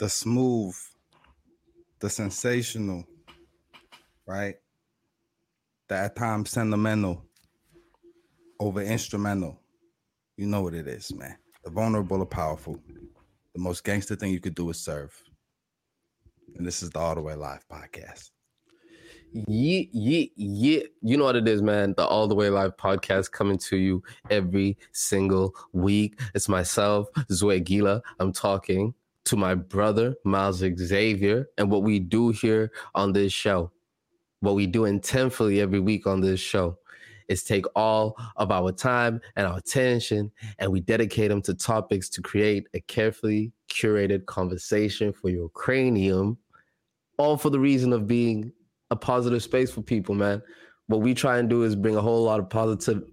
[0.00, 0.74] the smooth,
[2.00, 3.04] the sensational,
[4.26, 4.54] right?
[5.88, 7.22] The at times sentimental
[8.58, 9.60] over instrumental.
[10.38, 11.36] You know what it is, man.
[11.64, 12.80] The vulnerable are powerful.
[13.52, 15.14] The most gangster thing you could do is serve.
[16.56, 18.30] And this is the All the Way Live podcast.
[19.32, 20.80] Yeah, yeah, yeah.
[21.02, 21.92] You know what it is, man.
[21.98, 26.18] The All the Way Live podcast coming to you every single week.
[26.34, 28.00] It's myself, Zoe Gila.
[28.18, 28.94] I'm talking
[29.30, 33.70] to my brother, Miles Xavier, and what we do here on this show,
[34.40, 36.76] what we do intentfully every week on this show
[37.28, 42.08] is take all of our time and our attention and we dedicate them to topics
[42.08, 46.36] to create a carefully curated conversation for your cranium,
[47.16, 48.52] all for the reason of being
[48.90, 50.42] a positive space for people, man.
[50.88, 53.04] What we try and do is bring a whole lot of positive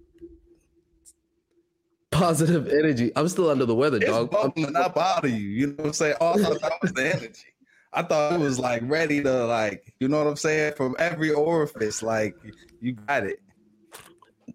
[2.18, 3.12] positive energy.
[3.16, 4.30] I'm still under the weather, It's dog.
[4.30, 5.36] Bubbling up out of you.
[5.48, 6.16] You know what I'm saying?
[6.20, 7.44] Oh, I thought that was the energy.
[7.92, 10.74] I thought it was like ready to like, you know what I'm saying?
[10.76, 12.36] From every orifice, like
[12.80, 13.40] you got it.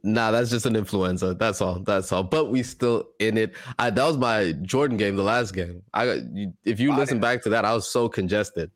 [0.06, 1.34] Nah, that's just an influenza.
[1.34, 1.80] That's all.
[1.80, 2.24] That's all.
[2.24, 3.54] But we still in it.
[3.80, 5.82] I, that was my Jordan game, the last game.
[5.94, 6.22] I
[6.66, 7.00] If you Body.
[7.02, 8.70] listen back to that, I was so congested.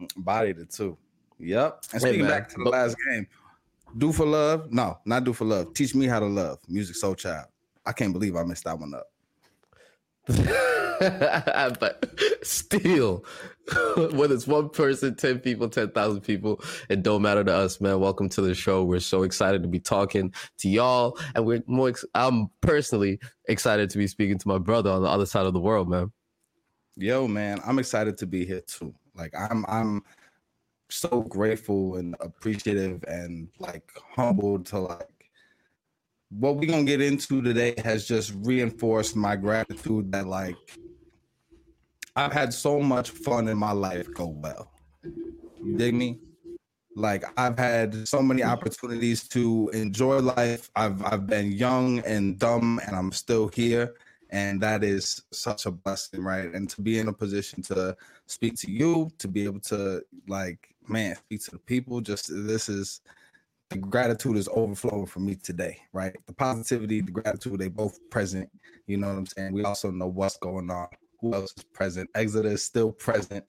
[0.00, 0.96] Mm, Bodied it too.
[1.38, 1.84] Yep.
[1.92, 3.26] And speaking man, back to the but- last game,
[3.98, 4.72] do for love.
[4.72, 5.74] No, not do for love.
[5.74, 6.58] Teach me how to love.
[6.70, 7.46] Musiq Soulchild.
[7.86, 9.06] I can't believe I messed that one up.
[11.80, 13.24] but still,
[14.12, 18.00] whether it's one person, 10 people, 10,000 people, it don't matter to us, man.
[18.00, 18.84] Welcome to the show.
[18.84, 21.18] We're so excited to be talking to y'all.
[21.34, 25.08] And we're more, ex- I'm personally excited to be speaking to my brother on the
[25.08, 26.12] other side of the world, man.
[26.96, 28.94] Yo, man, I'm excited to be here too.
[29.14, 30.02] Like I'm I'm
[30.90, 35.19] so grateful and appreciative and like humbled to like
[36.30, 40.56] what we're gonna get into today has just reinforced my gratitude that like
[42.16, 44.70] I've had so much fun in my life go well.
[45.02, 46.18] You dig me?
[46.96, 50.70] Like I've had so many opportunities to enjoy life.
[50.76, 53.94] I've I've been young and dumb and I'm still here
[54.30, 58.56] and that is such a blessing right and to be in a position to speak
[58.56, 63.00] to you to be able to like man speak to the people just this is
[63.70, 68.48] the gratitude is overflowing for me today right the positivity the gratitude they both present
[68.86, 70.88] you know what i'm saying we also know what's going on
[71.20, 73.44] who else is present Exodus is still present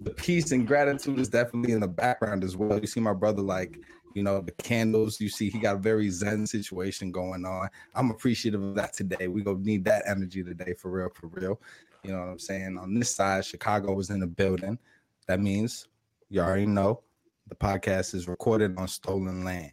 [0.00, 3.42] the peace and gratitude is definitely in the background as well you see my brother
[3.42, 3.78] like
[4.14, 8.10] you know the candles you see he got a very zen situation going on I'm
[8.10, 9.28] appreciative of that today.
[9.28, 11.60] We gonna need that energy today for real, for real.
[12.02, 12.78] You know what I'm saying?
[12.78, 14.78] On this side, Chicago was in the building.
[15.26, 15.88] That means
[16.28, 17.02] you already know
[17.50, 19.72] the podcast is recorded on stolen land.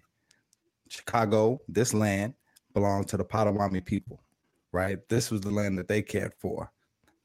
[0.90, 2.34] Chicago, this land
[2.74, 4.22] belonged to the Potawatomi people,
[4.74, 4.98] right?
[5.10, 6.72] This was the land that they cared for.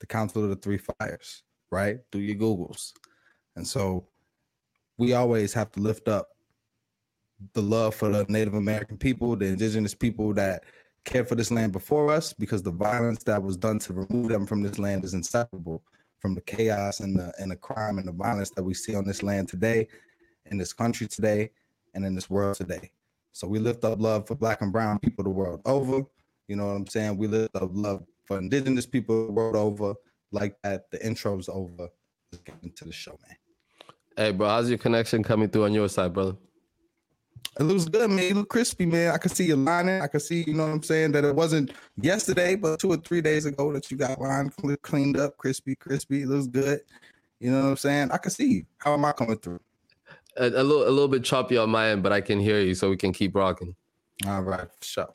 [0.00, 1.98] The Council of the Three Fires, right?
[2.10, 2.92] Do your Googles.
[3.56, 4.06] And so
[4.98, 6.28] we always have to lift up
[7.54, 10.64] the love for the Native American people, the indigenous people that
[11.04, 14.46] cared for this land before us, because the violence that was done to remove them
[14.46, 15.82] from this land is inseparable
[16.20, 19.04] from the chaos and the and the crime and the violence that we see on
[19.04, 19.88] this land today,
[20.52, 21.50] in this country today,
[21.94, 22.92] and in this world today.
[23.32, 26.02] So we lift up love for black and brown people the world over.
[26.46, 27.16] You know what I'm saying?
[27.16, 29.94] We lift up love for indigenous people the world over.
[30.30, 31.88] Like that, the intro's over.
[32.30, 33.36] Let's get into the show, man.
[34.16, 36.36] Hey, bro, how's your connection coming through on your side, brother?
[37.58, 38.24] It looks good, man.
[38.24, 39.12] You look crispy, man.
[39.12, 40.00] I can see you lining.
[40.00, 42.96] I can see, you know what I'm saying, that it wasn't yesterday, but two or
[42.96, 44.52] three days ago that you got lined,
[44.82, 46.22] cleaned up, crispy, crispy.
[46.22, 46.80] It looks good.
[47.40, 48.10] You know what I'm saying?
[48.10, 48.64] I can see you.
[48.78, 49.60] How am I coming through?
[50.36, 52.74] A, a little, a little bit choppy on my end, but I can hear you,
[52.74, 53.74] so we can keep rocking.
[54.26, 55.08] All right, sure.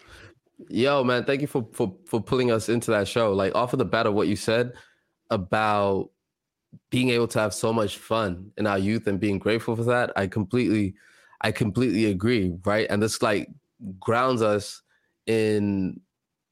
[0.70, 3.34] Yo, man, thank you for for for pulling us into that show.
[3.34, 4.74] Like off of the bat of what you said
[5.30, 6.10] about
[6.90, 10.12] being able to have so much fun in our youth and being grateful for that,
[10.16, 10.96] I completely,
[11.42, 12.56] I completely agree.
[12.66, 13.50] Right, and this like
[14.00, 14.82] grounds us
[15.26, 16.00] in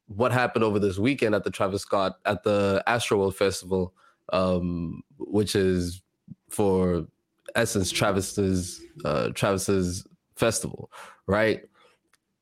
[0.07, 3.93] what happened over this weekend at the Travis Scott at the Astroworld Festival,
[4.31, 6.01] um, which is
[6.49, 7.07] for
[7.55, 10.05] Essence Travis's uh, Travis's
[10.35, 10.91] festival,
[11.27, 11.61] right?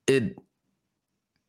[0.07, 0.35] It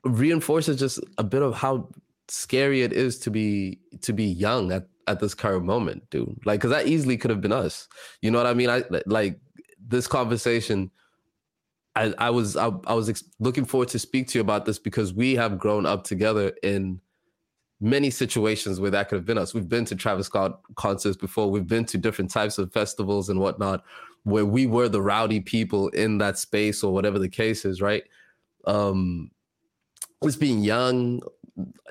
[0.05, 1.89] reinforces just a bit of how
[2.29, 6.39] scary it is to be to be young at at this current moment, dude.
[6.45, 7.89] Like, because that easily could have been us.
[8.23, 8.71] You know what I mean?
[8.71, 9.39] I like
[9.87, 10.91] this conversation.
[11.97, 14.79] I I was I, I was ex- looking forward to speak to you about this
[14.79, 17.01] because we have grown up together in
[17.85, 19.53] many situations where that could have been us.
[19.53, 21.51] We've been to Travis Scott concerts before.
[21.51, 23.85] We've been to different types of festivals and whatnot,
[24.23, 28.03] where we were the rowdy people in that space or whatever the case is, right?
[28.67, 29.31] Um,
[30.23, 31.21] just being young,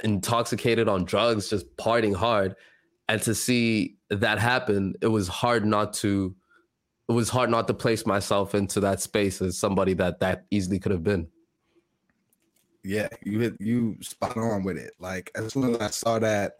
[0.03, 2.55] intoxicated on drugs, just partying hard.
[3.07, 6.35] and to see that happen, it was hard not to
[7.09, 10.79] it was hard not to place myself into that space as somebody that that easily
[10.79, 11.27] could have been.
[12.83, 14.93] Yeah, you hit you spot on with it.
[14.99, 16.57] Like as soon as I saw that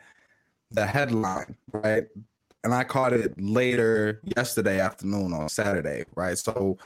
[0.72, 2.06] the headline, right?
[2.64, 6.38] And I caught it later yesterday afternoon on Saturday, right?
[6.38, 6.78] So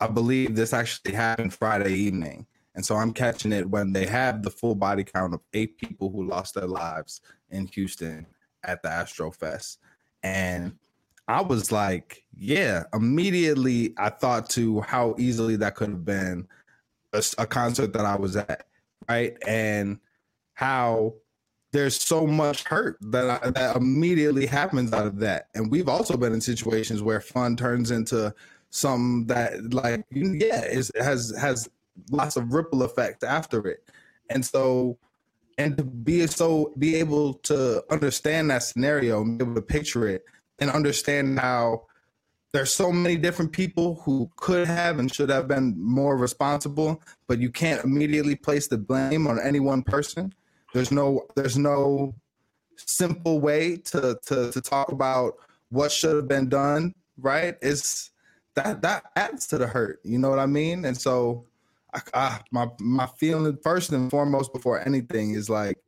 [0.00, 2.46] I believe this actually happened Friday evening.
[2.74, 6.10] And so I'm catching it when they have the full body count of eight people
[6.10, 7.20] who lost their lives
[7.50, 8.26] in Houston
[8.64, 9.78] at the Astro Fest.
[10.22, 10.76] And
[11.28, 16.48] I was like, yeah, immediately I thought to how easily that could have been
[17.12, 18.66] a, a concert that I was at,
[19.08, 19.36] right?
[19.46, 19.98] And
[20.54, 21.14] how
[21.72, 25.48] there's so much hurt that I, that immediately happens out of that.
[25.54, 28.34] And we've also been in situations where fun turns into
[28.70, 31.68] some that like yeah, is has has
[32.10, 33.88] lots of ripple effect after it.
[34.30, 34.98] And so
[35.58, 40.06] and to be so be able to understand that scenario and be able to picture
[40.08, 40.24] it
[40.58, 41.86] and understand how
[42.52, 47.38] there's so many different people who could have and should have been more responsible but
[47.38, 50.32] you can't immediately place the blame on any one person.
[50.74, 52.14] There's no there's no
[52.76, 55.34] simple way to to, to talk about
[55.70, 57.56] what should have been done right?
[57.62, 58.10] It's
[58.54, 60.84] that that adds to the hurt you know what i mean?
[60.84, 61.46] And so
[61.94, 65.78] I, I, my my feeling first and foremost before anything is like,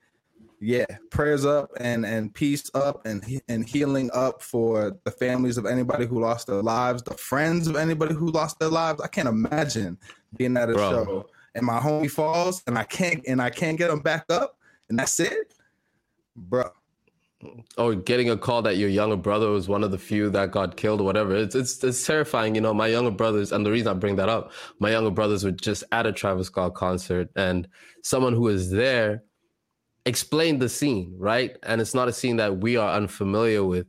[0.64, 5.66] yeah, prayers up and and peace up and and healing up for the families of
[5.66, 9.00] anybody who lost their lives, the friends of anybody who lost their lives.
[9.02, 9.98] I can't imagine
[10.36, 10.90] being at a Bro.
[10.90, 14.56] show and my homie falls and I can't and I can't get him back up
[14.88, 15.54] and that's it,
[16.34, 16.70] bro
[17.76, 20.78] or getting a call that your younger brother was one of the few that got
[20.78, 21.34] killed or whatever.
[21.34, 22.54] It's it's it's terrifying.
[22.54, 25.44] You know, my younger brothers, and the reason I bring that up, my younger brothers
[25.44, 27.68] were just at a Travis Scott concert, and
[28.02, 29.24] someone who was there
[30.06, 31.56] explained the scene, right?
[31.62, 33.86] And it's not a scene that we are unfamiliar with.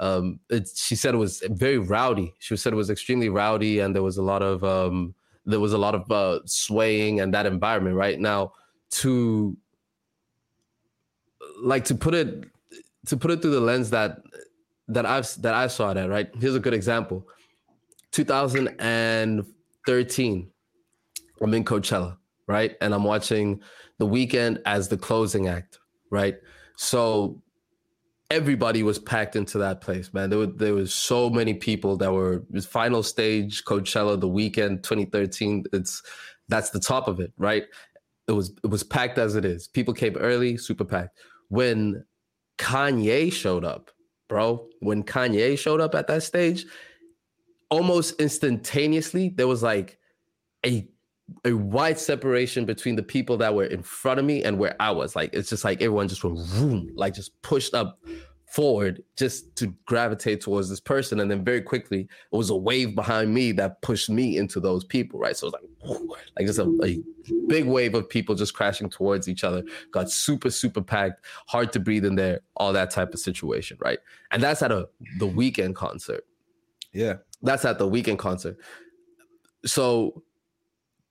[0.00, 2.34] Um, it, she said it was very rowdy.
[2.38, 5.14] She said it was extremely rowdy, and there was a lot of um,
[5.44, 7.96] there was a lot of uh, swaying and that environment.
[7.96, 8.52] Right now,
[8.90, 9.56] to
[11.60, 12.44] like to put it
[13.06, 14.20] to put it through the lens that
[14.86, 16.30] that I've that I saw that right.
[16.38, 17.26] Here's a good example.
[18.12, 20.50] 2013,
[21.40, 22.17] I'm in Coachella,
[22.48, 23.60] right, and I'm watching
[23.98, 25.78] The Weeknd as the closing act,
[26.10, 26.36] right.
[26.76, 27.40] So
[28.30, 30.30] everybody was packed into that place, man.
[30.30, 35.64] There were there was so many people that were final stage Coachella, The Weeknd 2013.
[35.72, 36.02] It's
[36.48, 37.64] that's the top of it, right?
[38.26, 39.68] It was it was packed as it is.
[39.68, 41.16] People came early, super packed.
[41.48, 42.04] When
[42.58, 43.90] Kanye showed up,
[44.28, 44.66] bro.
[44.80, 46.66] When Kanye showed up at that stage,
[47.70, 49.98] almost instantaneously, there was like
[50.66, 50.88] a
[51.44, 54.90] a wide separation between the people that were in front of me and where I
[54.90, 55.14] was.
[55.14, 57.98] Like it's just like everyone just went vroom, like just pushed up
[58.48, 61.20] forward just to gravitate towards this person.
[61.20, 64.84] And then very quickly, it was a wave behind me that pushed me into those
[64.84, 65.36] people, right?
[65.36, 66.98] So it was like, like just a, a
[67.46, 71.80] big wave of people just crashing towards each other, got super, super packed, hard to
[71.80, 73.98] breathe in there, all that type of situation, right?
[74.30, 74.88] And that's at a
[75.18, 76.24] the Weeknd concert.
[76.92, 77.16] Yeah.
[77.42, 78.56] That's at the Weeknd concert.
[79.66, 80.22] So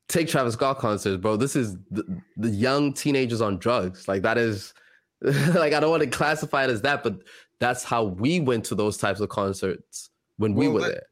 [0.07, 1.35] take Travis Scott concerts, bro.
[1.35, 4.07] This is the, the young teenagers on drugs.
[4.07, 4.73] Like that is
[5.21, 7.19] like I don't want to classify it as that, but
[7.59, 11.03] that's how we went to those types of concerts when we were that, there.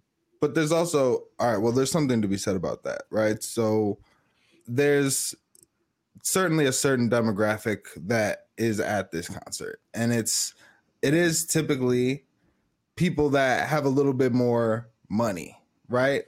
[0.42, 3.42] But there's also all right, well, there's something to be said about that, right?
[3.44, 3.98] So
[4.68, 5.36] there's
[6.26, 9.80] certainly a certain demographic that is at this concert.
[9.94, 10.54] And it's
[11.02, 12.26] it is typically
[12.96, 15.58] people that have a little bit more money,
[15.90, 16.24] right?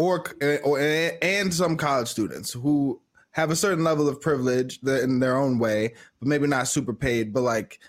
[0.00, 0.24] Or,
[0.64, 3.02] or and some college students who
[3.32, 7.34] have a certain level of privilege in their own way, but maybe not super paid.
[7.34, 7.80] But like,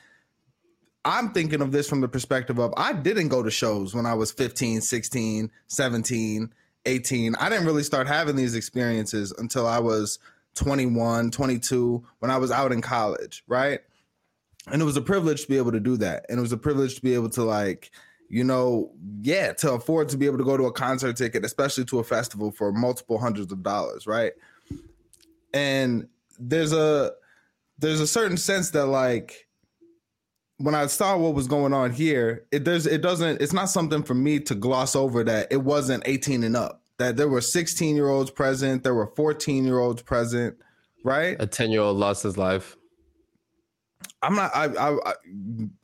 [1.05, 4.13] I'm thinking of this from the perspective of I didn't go to shows when I
[4.13, 6.53] was 15, 16, 17,
[6.85, 7.35] 18.
[7.35, 10.19] I didn't really start having these experiences until I was
[10.55, 13.79] 21, 22, when I was out in college, right?
[14.67, 16.25] And it was a privilege to be able to do that.
[16.27, 17.89] And it was a privilege to be able to, like,
[18.31, 21.85] you know, yeah, to afford to be able to go to a concert ticket, especially
[21.85, 24.33] to a festival for multiple hundreds of dollars, right?
[25.53, 26.07] and
[26.39, 27.13] there's a
[27.77, 29.47] there's a certain sense that like
[30.57, 34.03] when I saw what was going on here, it there's it doesn't it's not something
[34.03, 36.81] for me to gloss over that it wasn't 18 and up.
[36.97, 40.57] That there were 16 year olds present, there were 14 year olds present,
[41.03, 41.35] right?
[41.39, 42.77] A 10 year old lost his life.
[44.21, 45.13] I'm not I I, I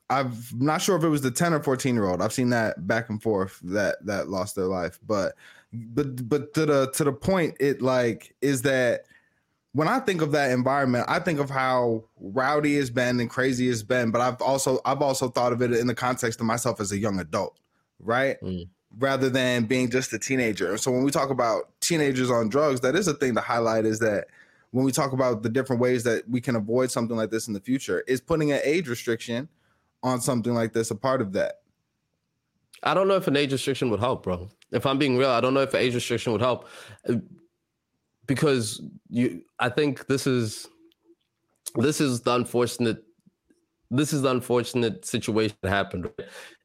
[0.10, 2.22] am not sure if it was the 10 or 14 year old.
[2.22, 5.36] I've seen that back and forth that that lost their life, but
[5.74, 9.02] but but to the to the point it like is that
[9.74, 13.70] when I think of that environment, I think of how rowdy it's been and crazy
[13.70, 16.80] it's been, but I've also I've also thought of it in the context of myself
[16.80, 17.60] as a young adult,
[18.00, 18.38] right?
[18.42, 18.70] Mm.
[18.98, 20.78] Rather than being just a teenager.
[20.78, 24.00] So when we talk about teenagers on drugs, that is a thing to highlight is
[24.00, 24.28] that
[24.72, 27.54] when we talk about the different ways that we can avoid something like this in
[27.54, 29.48] the future, is putting an age restriction
[30.04, 31.56] on something like this a part of that?
[32.84, 34.50] I don't know if an age restriction would help, bro.
[34.72, 36.68] If I'm being real, I don't know if an age restriction would help
[37.10, 37.16] uh,
[38.28, 40.68] because you I think this is
[41.76, 43.04] this is the unfortunate
[43.90, 46.10] this is the unfortunate situation that happened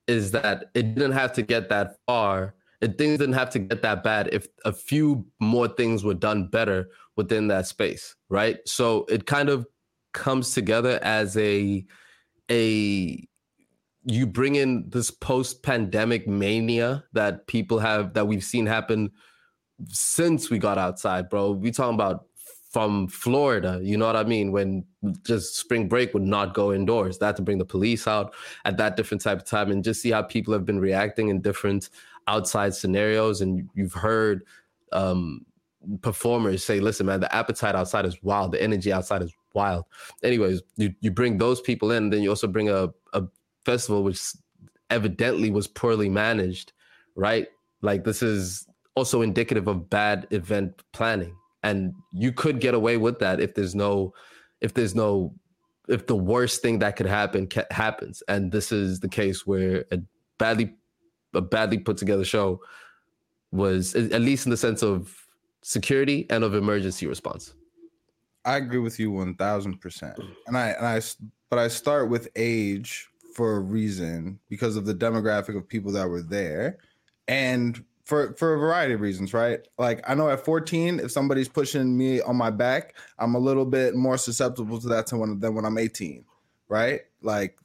[0.09, 3.81] is that it didn't have to get that far it, things didn't have to get
[3.83, 9.05] that bad if a few more things were done better within that space right so
[9.09, 9.67] it kind of
[10.13, 11.85] comes together as a
[12.51, 13.27] a
[14.05, 19.11] you bring in this post pandemic mania that people have that we've seen happen
[19.89, 21.53] since we got outside, bro.
[21.53, 22.27] We talking about
[22.73, 24.51] from Florida, you know what I mean?
[24.51, 24.85] When
[25.25, 27.19] just spring break would not go indoors.
[27.19, 28.35] That to bring the police out
[28.65, 31.43] at that different type of time and just see how people have been reacting in
[31.43, 31.91] different
[32.29, 33.43] outside scenarios.
[33.43, 34.47] And you've heard
[34.93, 35.45] um,
[36.01, 38.53] performers say, listen, man, the appetite outside is wild.
[38.53, 39.85] The energy outside is wild.
[40.23, 43.25] Anyways, you, you bring those people in, then you also bring a, a
[43.65, 44.21] festival which
[44.91, 46.73] evidently was poorly managed,
[47.15, 47.49] right?
[47.81, 53.19] Like this is also indicative of bad event planning and you could get away with
[53.21, 54.13] that if there's no
[54.61, 55.35] if there's no
[55.89, 59.85] if the worst thing that could happen ca- happens and this is the case where
[59.91, 59.99] a
[60.39, 60.75] badly
[61.35, 62.61] a badly put together show
[63.51, 65.22] was at least in the sense of
[65.63, 67.55] security and of emergency response
[68.45, 70.15] i agree with you 1000%
[70.47, 71.01] and i and i
[71.51, 76.09] but i start with age for a reason because of the demographic of people that
[76.09, 76.79] were there
[77.29, 79.67] and for for a variety of reasons, right?
[79.79, 83.65] Like I know at 14, if somebody's pushing me on my back, I'm a little
[83.65, 86.25] bit more susceptible to that than when, than when I'm 18,
[86.69, 87.01] right?
[87.23, 87.59] Like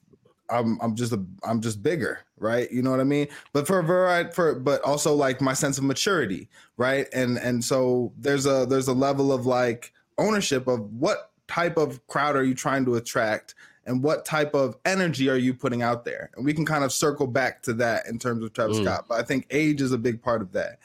[0.50, 2.72] I'm I'm just a I'm just bigger, right?
[2.72, 3.28] You know what I mean?
[3.54, 7.08] But for a variety for but also like my sense of maturity, right?
[7.14, 12.06] And and so there's a there's a level of like ownership of what type of
[12.08, 16.04] crowd are you trying to attract and what type of energy are you putting out
[16.04, 16.30] there?
[16.36, 18.84] And we can kind of circle back to that in terms of Travis mm.
[18.84, 19.06] Scott.
[19.08, 20.80] But I think age is a big part of that.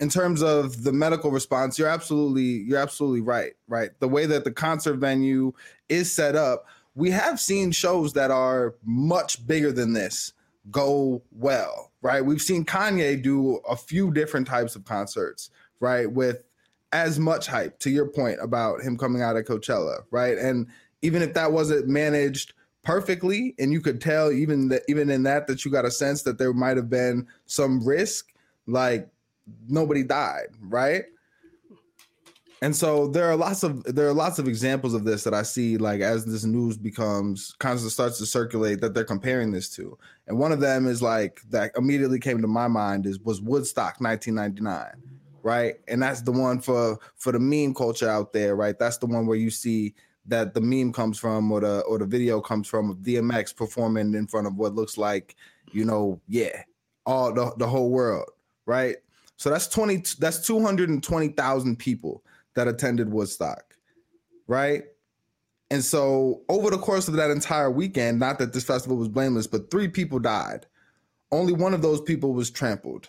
[0.00, 3.52] In terms of the medical response, you're absolutely you're absolutely right.
[3.68, 5.52] Right, the way that the concert venue
[5.88, 10.32] is set up, we have seen shows that are much bigger than this
[10.70, 11.90] go well.
[12.02, 15.50] Right, we've seen Kanye do a few different types of concerts.
[15.80, 16.44] Right, with
[16.92, 17.78] as much hype.
[17.80, 20.04] To your point about him coming out of Coachella.
[20.10, 20.66] Right, and
[21.02, 22.54] even if that wasn't managed
[22.84, 26.22] perfectly and you could tell even that even in that that you got a sense
[26.22, 28.32] that there might have been some risk
[28.66, 29.08] like
[29.68, 31.04] nobody died right
[32.64, 35.42] and so there are lots of there are lots of examples of this that i
[35.42, 39.68] see like as this news becomes kind of starts to circulate that they're comparing this
[39.68, 39.98] to.
[40.26, 44.00] And one of them is like that immediately came to my mind is was woodstock
[44.00, 45.74] 1999 right?
[45.88, 48.78] And that's the one for for the meme culture out there right?
[48.78, 49.94] That's the one where you see
[50.24, 54.14] that the meme comes from or the or the video comes from of DMX performing
[54.14, 55.36] in front of what looks like,
[55.72, 56.62] you know, yeah,
[57.04, 58.30] all the, the whole world,
[58.64, 58.96] right?
[59.36, 62.22] So that's 20 that's 220,000 people
[62.54, 63.74] that attended Woodstock,
[64.46, 64.84] right?
[65.70, 69.46] And so over the course of that entire weekend, not that this festival was blameless,
[69.46, 70.66] but three people died.
[71.32, 73.08] Only one of those people was trampled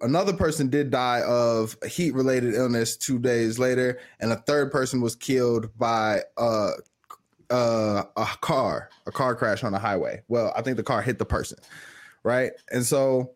[0.00, 5.00] another person did die of heat related illness two days later, and a third person
[5.00, 6.70] was killed by a,
[7.50, 10.22] a, a car, a car crash on the highway.
[10.28, 11.58] Well, I think the car hit the person,
[12.22, 12.52] right?
[12.70, 13.32] And so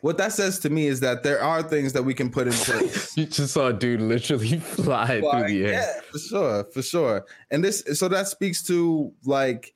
[0.00, 2.52] what that says to me is that there are things that we can put in
[2.54, 3.16] place.
[3.16, 5.72] you just saw a dude literally fly, through the air.
[5.72, 7.26] Yeah, for sure, for sure.
[7.50, 9.74] And this, so that speaks to like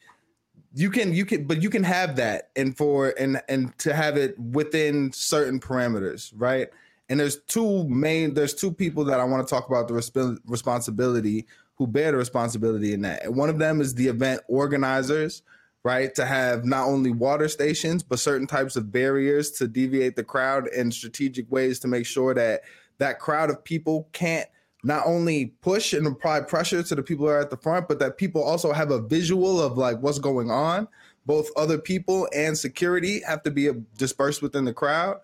[0.75, 4.17] you can you can but you can have that and for and and to have
[4.17, 6.69] it within certain parameters right
[7.09, 10.39] and there's two main there's two people that i want to talk about the resp-
[10.47, 15.43] responsibility who bear the responsibility in that and one of them is the event organizers
[15.85, 20.23] right to have not only water stations but certain types of barriers to deviate the
[20.25, 22.63] crowd and strategic ways to make sure that
[22.99, 24.49] that crowd of people can't
[24.85, 27.99] not only push and apply pressure to the people who are at the front, but
[28.01, 30.89] that people also have a visual of like what's going on.
[31.25, 35.19] Both other people and security have to be dispersed within the crowd.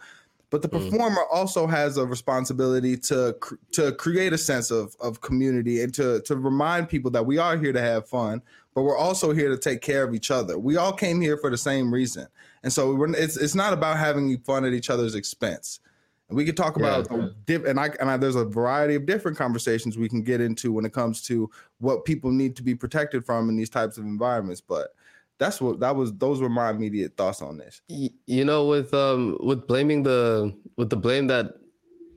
[0.50, 0.90] But the mm.
[0.90, 1.34] performer mm.
[1.34, 3.36] also has a responsibility to
[3.72, 7.56] to create a sense of of community and to to remind people that we are
[7.56, 8.40] here to have fun,
[8.78, 10.56] but we're also here to take care of each other.
[10.56, 12.28] We all came here for the same reason,
[12.62, 15.80] and so it's it's not about having fun at each other's expense
[16.28, 17.30] And we could talk about yeah.
[17.44, 20.72] diff- and I and I, there's a variety of different conversations we can get into
[20.72, 24.04] when it comes to what people need to be protected from in these types of
[24.04, 24.60] environments.
[24.60, 24.94] But
[25.38, 26.12] that's what that was.
[26.12, 27.80] Those were my immediate thoughts on this.
[27.88, 31.54] You know, with um with blaming the with the blame that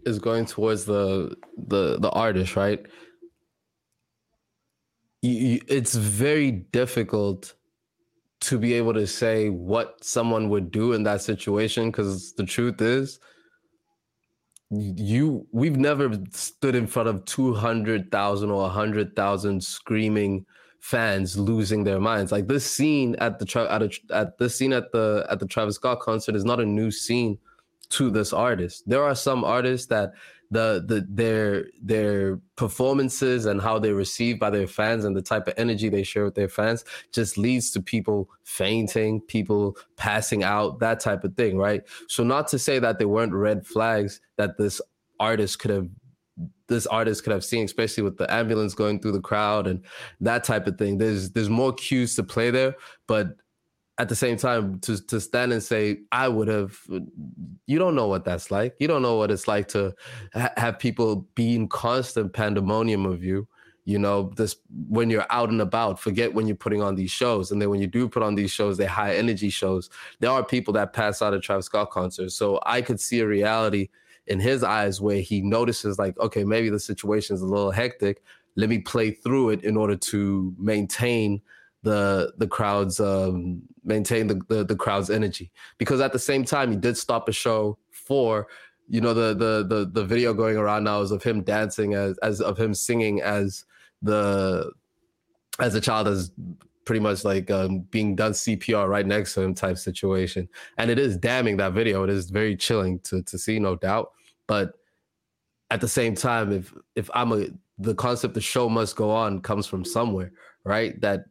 [0.06, 2.86] is going towards the the the artist, right?
[5.22, 7.54] You, it's very difficult
[8.42, 12.82] to be able to say what someone would do in that situation because the truth
[12.82, 13.20] is
[14.72, 20.46] you we've never stood in front of 200,000 or 100,000 screaming
[20.80, 22.32] fans losing their minds.
[22.32, 25.76] Like this scene at the at, a, at this scene at the at the Travis
[25.76, 27.38] Scott concert is not a new scene
[27.90, 28.84] to this artist.
[28.88, 30.14] There are some artists that
[30.52, 35.48] the the their their performances and how they're received by their fans and the type
[35.48, 40.80] of energy they share with their fans just leads to people fainting, people passing out,
[40.80, 41.84] that type of thing, right?
[42.08, 44.82] So not to say that there weren't red flags that this
[45.20, 45.90] artist could have
[46.68, 49.84] this artist could have seen, especially with the ambulance going through the crowd and
[50.20, 50.98] that type of thing.
[50.98, 52.76] There's there's more cues to play there,
[53.08, 53.36] but
[54.02, 56.80] at the same time to to stand and say I would have
[57.68, 58.76] you don't know what that's like.
[58.80, 59.94] You don't know what it's like to
[60.34, 63.48] ha- have people be in constant pandemonium of you.
[63.86, 64.56] You know, this
[64.90, 67.52] when you're out and about, forget when you're putting on these shows.
[67.52, 69.92] And then when you do put on these shows, they're high energy shows.
[70.20, 72.34] There are people that pass out at Travis Scott concerts.
[72.34, 73.90] So I could see a reality
[74.26, 78.24] in his eyes where he notices like, okay, maybe the situation is a little hectic.
[78.56, 81.42] Let me play through it in order to maintain
[81.84, 85.52] the the crowd's um, maintain the, the, the crowd's energy.
[85.78, 88.48] Because at the same time he did stop a show for
[88.88, 92.18] you know the the the the video going around now is of him dancing as
[92.20, 93.64] as of him singing as
[94.02, 94.70] the
[95.60, 96.32] as a child as
[96.84, 100.50] pretty much like um, being done CPR right next to him type situation.
[100.78, 102.04] And it is damning that video.
[102.04, 104.12] It is very chilling to to see no doubt.
[104.48, 104.74] But
[105.70, 109.42] at the same time if if I'm a the concept the show must go on
[109.42, 110.32] comes from somewhere
[110.64, 111.00] right?
[111.02, 111.26] That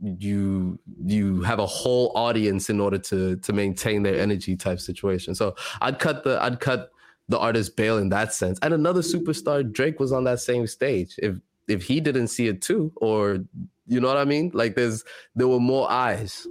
[0.00, 5.34] you you have a whole audience in order to to maintain their energy type situation.
[5.34, 6.90] So I'd cut the I'd cut
[7.28, 8.58] the artist bail in that sense.
[8.62, 11.14] And another superstar, Drake, was on that same stage.
[11.18, 11.36] If
[11.68, 13.38] if he didn't see it too, or
[13.86, 14.50] you know what I mean?
[14.54, 15.04] Like there's
[15.34, 16.46] there were more eyes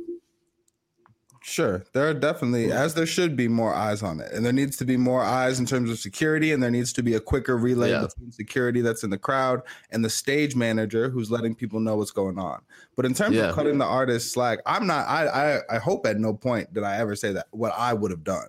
[1.47, 4.77] Sure, there are definitely, as there should be, more eyes on it, and there needs
[4.77, 7.55] to be more eyes in terms of security, and there needs to be a quicker
[7.55, 8.01] relay yeah.
[8.01, 12.09] between security that's in the crowd and the stage manager who's letting people know what's
[12.09, 12.63] going on.
[12.95, 13.49] But in terms yeah.
[13.49, 15.07] of cutting the artist slack, I'm not.
[15.07, 18.09] I, I I hope at no point did I ever say that what I would
[18.09, 18.47] have done.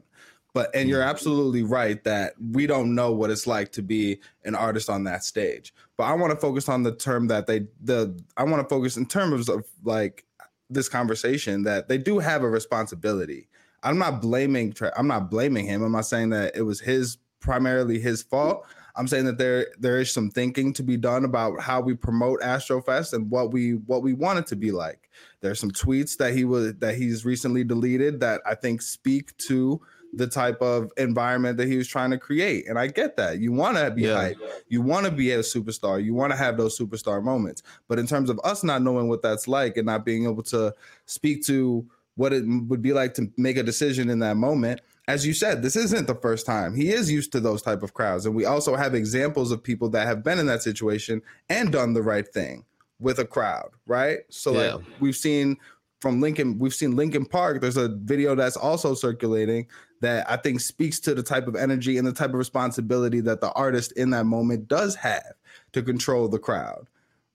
[0.54, 1.08] But and you're mm.
[1.08, 5.22] absolutely right that we don't know what it's like to be an artist on that
[5.22, 5.74] stage.
[5.98, 8.96] But I want to focus on the term that they the I want to focus
[8.96, 10.24] in terms of like
[10.70, 13.48] this conversation that they do have a responsibility.
[13.82, 15.82] I'm not blaming I'm not blaming him.
[15.82, 18.66] I'm not saying that it was his primarily his fault.
[18.96, 22.40] I'm saying that there there is some thinking to be done about how we promote
[22.40, 25.10] Astrofest and what we what we want it to be like.
[25.40, 29.80] There's some tweets that he was that he's recently deleted that I think speak to
[30.12, 32.68] the type of environment that he was trying to create.
[32.68, 33.38] And I get that.
[33.38, 34.14] You want to be yeah.
[34.14, 34.38] hype.
[34.68, 36.02] You want to be a superstar.
[36.02, 37.62] You want to have those superstar moments.
[37.88, 40.74] But in terms of us not knowing what that's like and not being able to
[41.04, 45.26] speak to what it would be like to make a decision in that moment, as
[45.26, 46.74] you said, this isn't the first time.
[46.74, 48.26] He is used to those type of crowds.
[48.26, 51.92] And we also have examples of people that have been in that situation and done
[51.92, 52.64] the right thing
[52.98, 54.20] with a crowd, right?
[54.30, 54.74] So yeah.
[54.74, 55.58] like we've seen
[56.00, 57.60] from Linkin, we've seen Linkin Park.
[57.60, 59.66] There's a video that's also circulating
[60.00, 63.40] that I think speaks to the type of energy and the type of responsibility that
[63.40, 65.34] the artist in that moment does have
[65.72, 66.86] to control the crowd,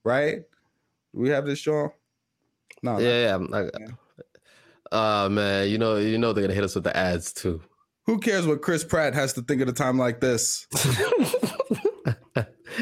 [0.04, 0.42] right?
[1.14, 1.90] Do we have this, Sean?
[2.82, 2.98] No.
[2.98, 3.68] Yeah, yeah.
[4.92, 7.62] I, uh, man, you know, you know they're gonna hit us with the ads too.
[8.06, 10.66] Who cares what Chris Pratt has to think at a time like this?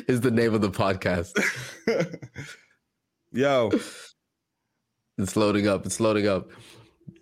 [0.06, 1.32] is the name of the podcast.
[3.32, 3.70] Yo,
[5.18, 5.86] it's loading up.
[5.86, 6.50] It's loading up.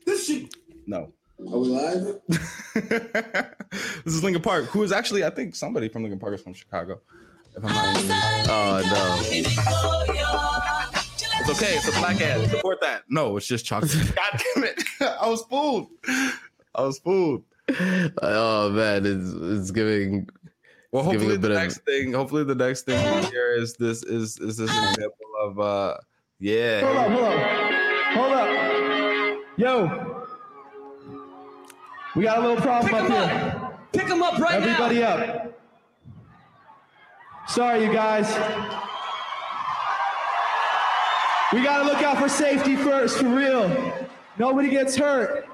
[0.06, 0.54] This shit.
[0.86, 1.12] No.
[1.40, 2.20] Are we live?
[2.28, 6.52] this is Linkin Park, who is actually, I think somebody from Linkin Park is from
[6.52, 7.00] Chicago.
[7.56, 9.18] If I'm not oh no.
[11.40, 11.76] It's okay.
[11.76, 12.50] It's a black ad.
[12.50, 13.04] Support that.
[13.08, 13.92] No, it's just chocolate.
[14.16, 14.82] God damn it!
[15.00, 15.86] I was fooled.
[16.74, 17.44] I was fooled.
[18.22, 20.28] Oh man, it's it's giving.
[20.90, 21.84] Well, hopefully the next of...
[21.84, 22.12] thing.
[22.14, 25.96] Hopefully the next thing here is this is is this example of uh
[26.40, 26.80] yeah.
[26.80, 27.40] Hold up, hold up,
[28.14, 28.48] hold up.
[29.56, 30.17] Yo,
[32.18, 33.62] we got a little problem Pick up here.
[33.62, 33.92] Up.
[33.92, 35.12] Pick them up right Everybody now.
[35.12, 35.60] Everybody up.
[37.46, 38.26] Sorry, you guys.
[41.52, 43.94] We gotta look out for safety first, for real.
[44.36, 45.46] Nobody gets hurt.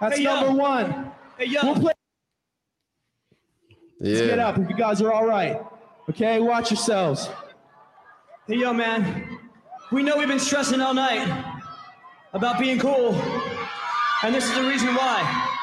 [0.00, 1.10] That's hey, number one.
[1.38, 1.60] Hey, yo.
[1.64, 1.92] We'll play-
[3.98, 5.60] Let's get up if you guys are all right.
[6.08, 7.28] Okay, watch yourselves.
[8.46, 9.40] Hey, yo, man.
[9.90, 11.26] We know we've been stressing all night
[12.32, 13.12] about being cool,
[14.22, 15.55] and this is the reason why.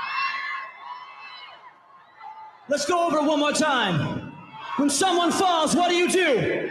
[2.69, 4.31] Let's go over it one more time.
[4.77, 6.69] When someone falls, what do you do?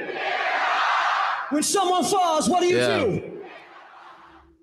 [1.50, 2.98] When someone falls, what do you Yeah.
[2.98, 3.42] do?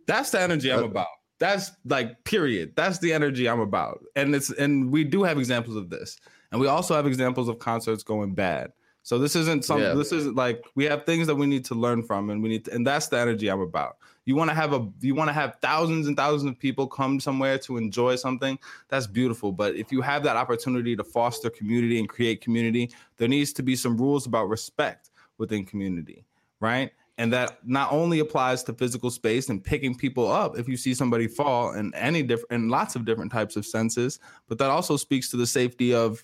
[0.07, 1.07] That's the energy I'm Uh, about.
[1.39, 2.73] That's like period.
[2.75, 4.03] That's the energy I'm about.
[4.15, 6.17] And it's and we do have examples of this.
[6.51, 8.71] And we also have examples of concerts going bad.
[9.03, 9.93] So this isn't some Yeah.
[9.93, 12.65] this isn't like we have things that we need to learn from and we need
[12.65, 13.97] to, and that's the energy I'm about.
[14.25, 17.19] You want to have a you want to have thousands and thousands of people come
[17.19, 18.59] somewhere to enjoy something.
[18.89, 23.27] That's beautiful, but if you have that opportunity to foster community and create community, there
[23.27, 26.25] needs to be some rules about respect within community,
[26.59, 26.91] right?
[27.19, 30.93] and that not only applies to physical space and picking people up if you see
[30.93, 34.95] somebody fall in any different in lots of different types of senses but that also
[34.95, 36.23] speaks to the safety of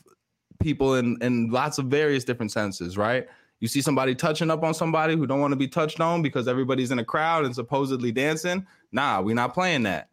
[0.60, 3.28] people in in lots of various different senses right?
[3.60, 6.48] You see somebody touching up on somebody who don't want to be touched on because
[6.48, 8.65] everybody's in a crowd and supposedly dancing?
[8.91, 10.10] Nah we're not playing that.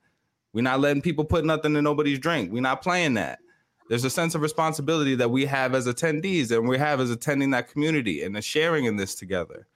[0.53, 2.53] We're not letting people put nothing in nobody's drink.
[2.53, 3.39] We're not playing that.
[3.89, 7.51] There's a sense of responsibility that we have as attendees and we have as attending
[7.51, 9.67] that community and the sharing in this together.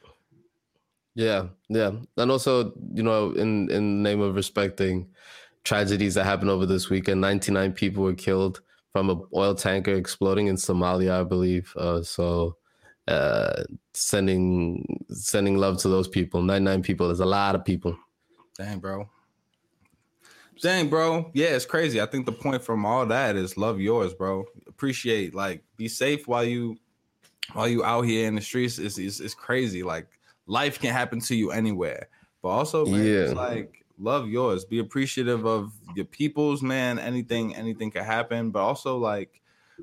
[1.15, 5.09] Yeah, yeah, and also you know, in in name of respecting
[5.65, 8.61] tragedies that happened over this weekend, 99 people were killed
[8.97, 11.71] from a oil tanker exploding in Somalia, I believe.
[11.77, 12.57] Uh, so,
[13.07, 16.41] uh, sending sending love to those people.
[16.41, 17.95] 99 people is a lot of people.
[18.57, 19.07] Dang, bro.
[20.63, 21.31] Dang, bro.
[21.35, 22.01] Yeah, it's crazy.
[22.01, 24.47] I think the point from all that is love yours, bro.
[24.67, 26.79] Appreciate, like, be safe while you
[27.53, 28.79] while you out here in the streets.
[28.79, 29.83] It's is is crazy.
[29.83, 30.09] Like,
[30.47, 32.09] life can happen to you anywhere.
[32.41, 33.13] But also, man, Yeah.
[33.25, 34.65] it's like love yours.
[34.65, 36.99] Be appreciative of your peoples, man.
[36.99, 38.51] Anything, anything could happen.
[38.51, 39.41] But also, like,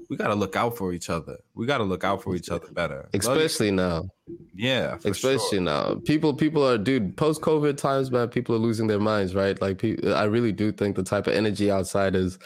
[0.09, 1.37] we gotta look out for each other.
[1.53, 3.09] We gotta look out for each other better.
[3.13, 4.09] Especially now.
[4.55, 5.61] yeah, especially sure.
[5.61, 9.61] now people people are dude post covid times man people are losing their minds right
[9.61, 12.39] like i really do think the type of energy outside is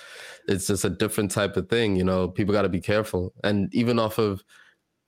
[0.48, 3.74] it's just a different type of thing you know people got to be careful and
[3.74, 4.44] even off of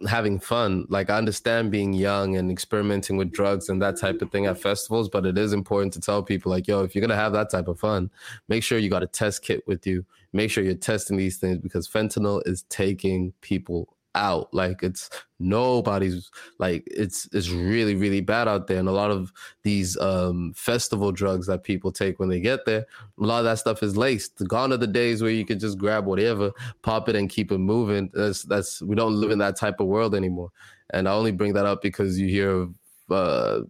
[0.07, 0.85] having fun.
[0.89, 4.61] Like i understand being young and experimenting with drugs and that type of thing at
[4.61, 7.49] festivals but it is important to tell people like yo if you're gonna have that
[7.49, 8.09] type of fun
[8.47, 10.05] make sure you got a test kit with you.
[10.31, 16.31] Make sure you're testing these things because fentanyl is taking people out like it's nobody's
[16.57, 19.31] like it's it's really really bad out there and a lot of
[19.63, 22.85] these um festival drugs that people take when they get there
[23.19, 24.47] a lot of that stuff is laced.
[24.47, 27.57] Gone are the days where you can just grab whatever pop it and keep it
[27.57, 28.09] moving.
[28.13, 30.51] That's that's we don't live in that type of world anymore.
[30.91, 32.75] And i only bring that up because you hear of
[33.11, 33.61] uh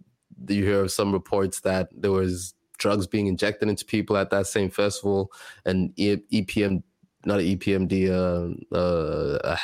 [0.48, 4.46] you hear of some reports that there was drugs being injected into people at that
[4.46, 5.30] same festival
[5.66, 6.82] and e- epm
[7.26, 9.56] not E epmd uh uh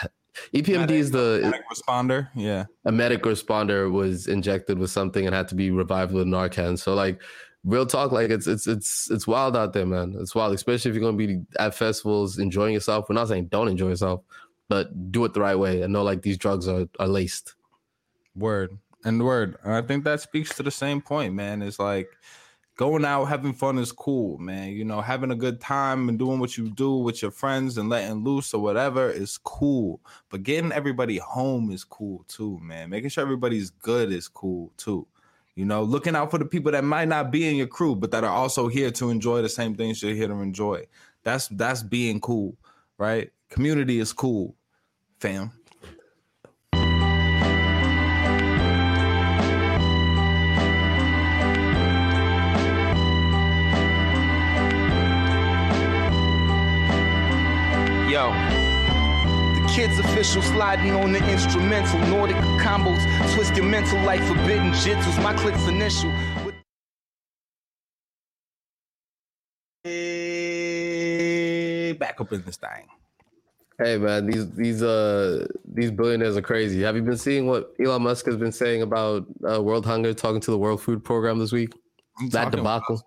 [0.54, 2.28] EPMD is the Panic responder.
[2.34, 2.64] Yeah.
[2.84, 6.78] a medic responder was injected with something and had to be revived with Narcan.
[6.78, 7.20] So like
[7.64, 10.14] real talk, like it's it's it's it's wild out there, man.
[10.18, 13.06] It's wild, especially if you're gonna be at festivals enjoying yourself.
[13.08, 14.22] We're not saying don't enjoy yourself,
[14.68, 17.54] but do it the right way and know like these drugs are, are laced.
[18.34, 19.56] Word and word.
[19.64, 21.62] And I think that speaks to the same point, man.
[21.62, 22.08] It's like
[22.76, 24.70] going out having fun is cool, man.
[24.70, 27.88] You know, having a good time and doing what you do with your friends and
[27.88, 30.00] letting loose or whatever is cool.
[30.28, 32.90] But getting everybody home is cool too, man.
[32.90, 35.06] Making sure everybody's good is cool too.
[35.54, 38.10] You know, looking out for the people that might not be in your crew, but
[38.10, 40.86] that are also here to enjoy the same things you're here to enjoy.
[41.22, 42.56] That's that's being cool,
[42.98, 43.32] right?
[43.48, 44.54] Community is cool,
[45.18, 45.50] fam.
[58.16, 58.32] Yo.
[58.32, 62.00] The kids official sliding on the instrumental.
[62.08, 62.98] Nordic combos,
[63.34, 65.22] twist your mental like forbidden jitsus.
[65.22, 66.10] My click's initial.
[66.46, 66.54] With
[69.84, 71.12] Hey,
[71.92, 72.86] back up in this thing.
[73.78, 76.80] Hey man, these these uh these billionaires are crazy.
[76.80, 80.40] Have you been seeing what Elon Musk has been saying about uh, world hunger, talking
[80.40, 81.74] to the World Food Program this week?
[82.18, 82.94] He That debacle.
[82.94, 83.02] wild.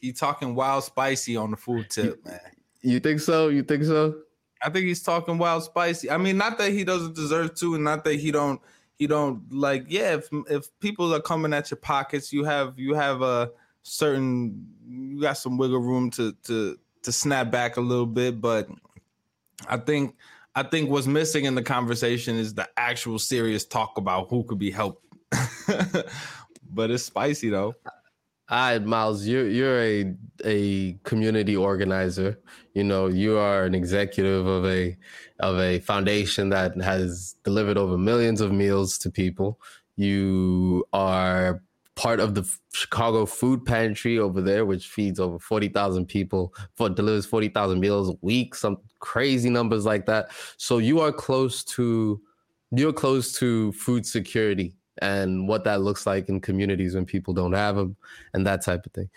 [0.00, 2.40] He talking wild spicy on the food tip, man.
[2.80, 3.48] You think so?
[3.48, 4.22] You think so?
[4.62, 6.10] I think he's talking wild spicy.
[6.10, 8.60] I mean, not that he doesn't deserve to, and not that he don't
[8.96, 9.84] he don't like.
[9.88, 13.50] Yeah, if if people are coming at your pockets, you have you have a
[13.82, 18.68] certain you got some wiggle room to to to snap back a little bit, but
[19.68, 20.16] I think
[20.54, 24.58] I think what's missing in the conversation is the actual serious talk about who could
[24.58, 25.04] be helped.
[26.70, 27.74] but it's spicy though.
[28.48, 32.38] All right, Miles, you're you're a a community organizer.
[32.74, 34.96] You know, you are an executive of a
[35.40, 39.58] of a foundation that has delivered over millions of meals to people.
[39.96, 41.60] You are
[41.96, 46.88] part of the Chicago Food Pantry over there, which feeds over forty thousand people, for
[46.88, 50.30] delivers forty thousand meals a week, some crazy numbers like that.
[50.56, 52.20] So you are close to
[52.70, 57.52] you're close to food security and what that looks like in communities when people don't
[57.52, 57.96] have them
[58.34, 59.10] and that type of thing.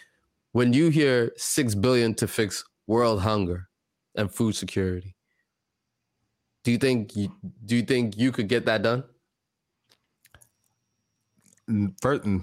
[0.52, 3.70] When you hear 6 billion to fix world hunger
[4.16, 5.16] and food security,
[6.64, 9.04] do you think do you think you could get that done?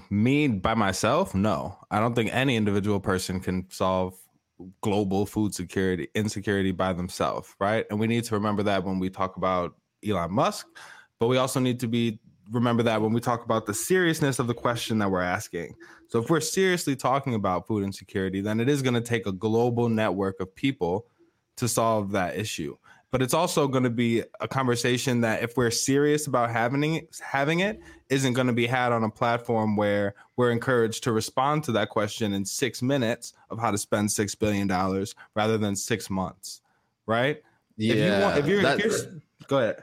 [0.08, 1.76] Me by myself, no.
[1.90, 4.14] I don't think any individual person can solve
[4.80, 7.84] global food security insecurity by themselves, right?
[7.90, 9.74] And we need to remember that when we talk about
[10.06, 10.66] Elon Musk,
[11.18, 12.20] but we also need to be
[12.50, 15.74] remember that when we talk about the seriousness of the question that we're asking.
[16.08, 19.32] So if we're seriously talking about food insecurity, then it is going to take a
[19.32, 21.06] global network of people
[21.56, 22.76] to solve that issue.
[23.12, 27.18] But it's also going to be a conversation that if we're serious about having it,
[27.22, 27.80] having it
[28.10, 31.88] isn't going to be had on a platform where we're encouraged to respond to that
[31.88, 36.60] question in 6 minutes of how to spend 6 billion dollars rather than 6 months,
[37.06, 37.42] right?
[37.76, 37.94] Yeah.
[37.94, 39.82] If you want if you're, if you're go ahead.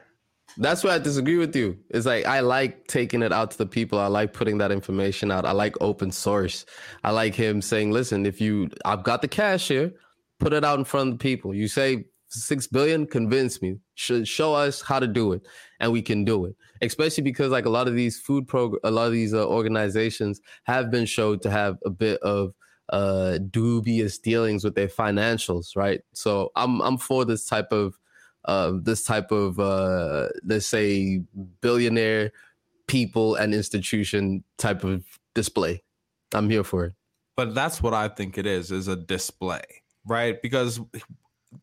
[0.58, 1.78] That's why I disagree with you.
[1.90, 4.00] It's like I like taking it out to the people.
[4.00, 5.46] I like putting that information out.
[5.46, 6.66] I like open source.
[7.04, 9.94] I like him saying, "Listen, if you, I've got the cash here,
[10.40, 11.54] put it out in front of the people.
[11.54, 13.78] You say six billion, convince me.
[13.96, 15.42] Should show us how to do it,
[15.80, 16.56] and we can do it.
[16.82, 20.40] Especially because like a lot of these food program, a lot of these uh, organizations
[20.64, 22.54] have been showed to have a bit of
[22.90, 26.02] uh dubious dealings with their financials, right?
[26.14, 27.98] So I'm I'm for this type of
[28.46, 31.22] uh, this type of uh, let's say
[31.62, 32.32] billionaire
[32.88, 35.04] people and institution type of
[35.34, 35.84] display.
[36.34, 36.94] I'm here for it.
[37.36, 39.64] But that's what I think it is is a display,
[40.06, 40.42] right?
[40.42, 40.80] Because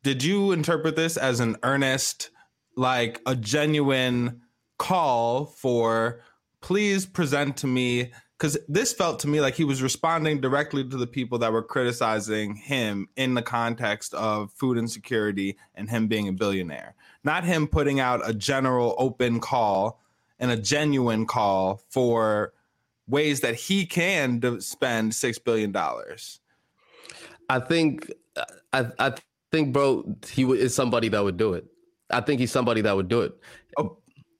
[0.02, 2.30] did you interpret this as an earnest
[2.76, 4.40] like a genuine
[4.78, 6.22] call for
[6.60, 10.96] please present to me because this felt to me like he was responding directly to
[10.96, 16.26] the people that were criticizing him in the context of food insecurity and him being
[16.26, 20.00] a billionaire, not him putting out a general open call
[20.38, 22.54] and a genuine call for
[23.06, 26.40] ways that he can spend six billion dollars.
[27.50, 29.14] I think, uh, I, I
[29.52, 31.66] think, bro, he is somebody that would do it.
[32.08, 33.34] I think he's somebody that would do it.
[33.76, 33.98] Oh,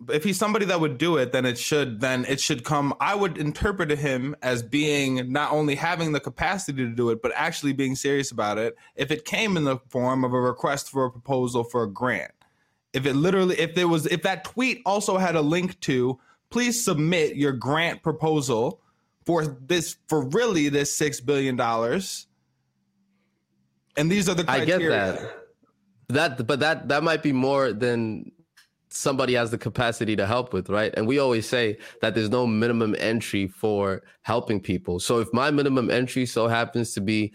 [0.08, 2.94] if he's somebody that would do it, then it should then it should come.
[3.00, 7.32] I would interpret him as being not only having the capacity to do it, but
[7.34, 8.76] actually being serious about it.
[8.96, 12.32] If it came in the form of a request for a proposal for a grant,
[12.92, 16.82] if it literally, if there was, if that tweet also had a link to, please
[16.82, 18.80] submit your grant proposal
[19.26, 22.26] for this for really this six billion dollars.
[23.96, 24.86] And these are the criteria.
[24.86, 25.36] I get that.
[26.08, 28.32] That, but that that might be more than
[28.90, 30.92] somebody has the capacity to help with, right?
[30.96, 34.98] And we always say that there's no minimum entry for helping people.
[34.98, 37.32] So if my minimum entry so happens to be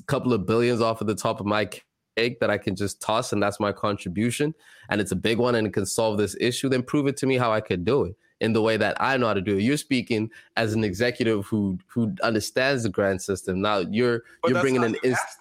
[0.00, 1.68] a couple of billions off of the top of my
[2.16, 4.54] cake that I can just toss and that's my contribution
[4.90, 7.26] and it's a big one and it can solve this issue, then prove it to
[7.26, 9.56] me how I could do it in the way that I know how to do
[9.56, 9.62] it.
[9.62, 13.60] You're speaking as an executive who who understands the grant system.
[13.60, 15.38] Now you're but you're bringing an inst-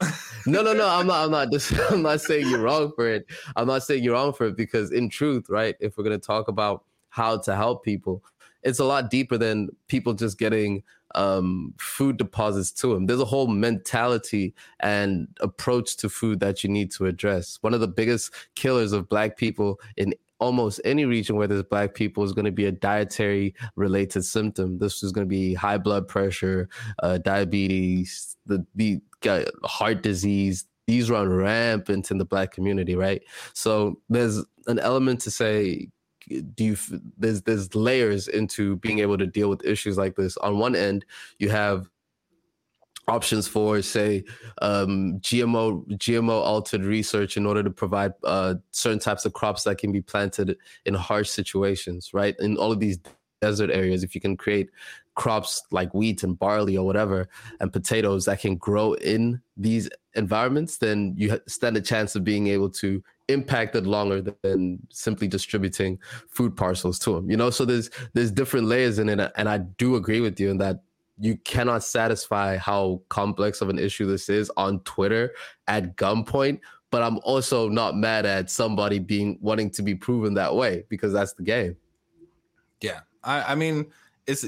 [0.46, 0.88] no, no, no.
[0.88, 1.24] I'm not.
[1.24, 1.50] I'm not.
[1.50, 3.26] Just, I'm not saying you're wrong for it.
[3.56, 5.74] I'm not saying you're wrong for it because, in truth, right?
[5.80, 8.22] If we're gonna talk about how to help people,
[8.62, 10.82] it's a lot deeper than people just getting
[11.14, 13.06] um, food deposits to them.
[13.06, 17.58] There's a whole mentality and approach to food that you need to address.
[17.62, 21.94] One of the biggest killers of Black people in almost any region where there's black
[21.94, 24.78] people is going to be a dietary related symptom.
[24.78, 26.68] This is going to be high blood pressure,
[27.02, 30.64] uh, diabetes, the, the uh, heart disease.
[30.86, 33.22] These run rampant in the black community, right?
[33.54, 35.88] So there's an element to say,
[36.28, 36.76] do you
[37.16, 40.36] there's there's layers into being able to deal with issues like this.
[40.38, 41.04] On one end,
[41.38, 41.88] you have
[43.08, 44.24] options for say
[44.62, 49.78] um, gmo gmo altered research in order to provide uh, certain types of crops that
[49.78, 52.34] can be planted in harsh situations right?
[52.40, 52.98] In all of these
[53.40, 54.70] desert areas if you can create
[55.14, 57.28] crops like wheat and barley or whatever
[57.60, 62.46] and potatoes that can grow in these environments then you stand a chance of being
[62.48, 67.50] able to impact it longer than simply distributing food parcels to them you know?
[67.50, 70.80] So there's there's different layers in it and i do agree with you in that
[71.18, 75.34] you cannot satisfy how complex of an issue this is on Twitter
[75.66, 76.60] at gunpoint.
[76.90, 81.12] But I'm also not mad at somebody being wanting to be proven that way because
[81.12, 81.76] that's the game.
[82.80, 83.86] Yeah, I, I mean,
[84.26, 84.44] it's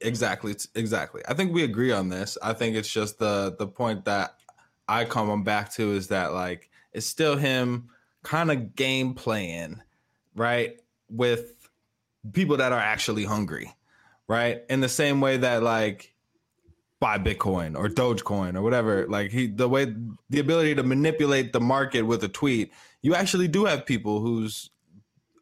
[0.00, 4.04] exactly exactly i think we agree on this i think it's just the the point
[4.04, 4.36] that
[4.88, 7.88] i come back to is that like it's still him
[8.22, 9.80] kind of game playing
[10.34, 11.68] right with
[12.32, 13.74] people that are actually hungry
[14.28, 16.14] right in the same way that like
[16.98, 19.94] buy bitcoin or dogecoin or whatever like he the way
[20.30, 24.70] the ability to manipulate the market with a tweet you actually do have people whose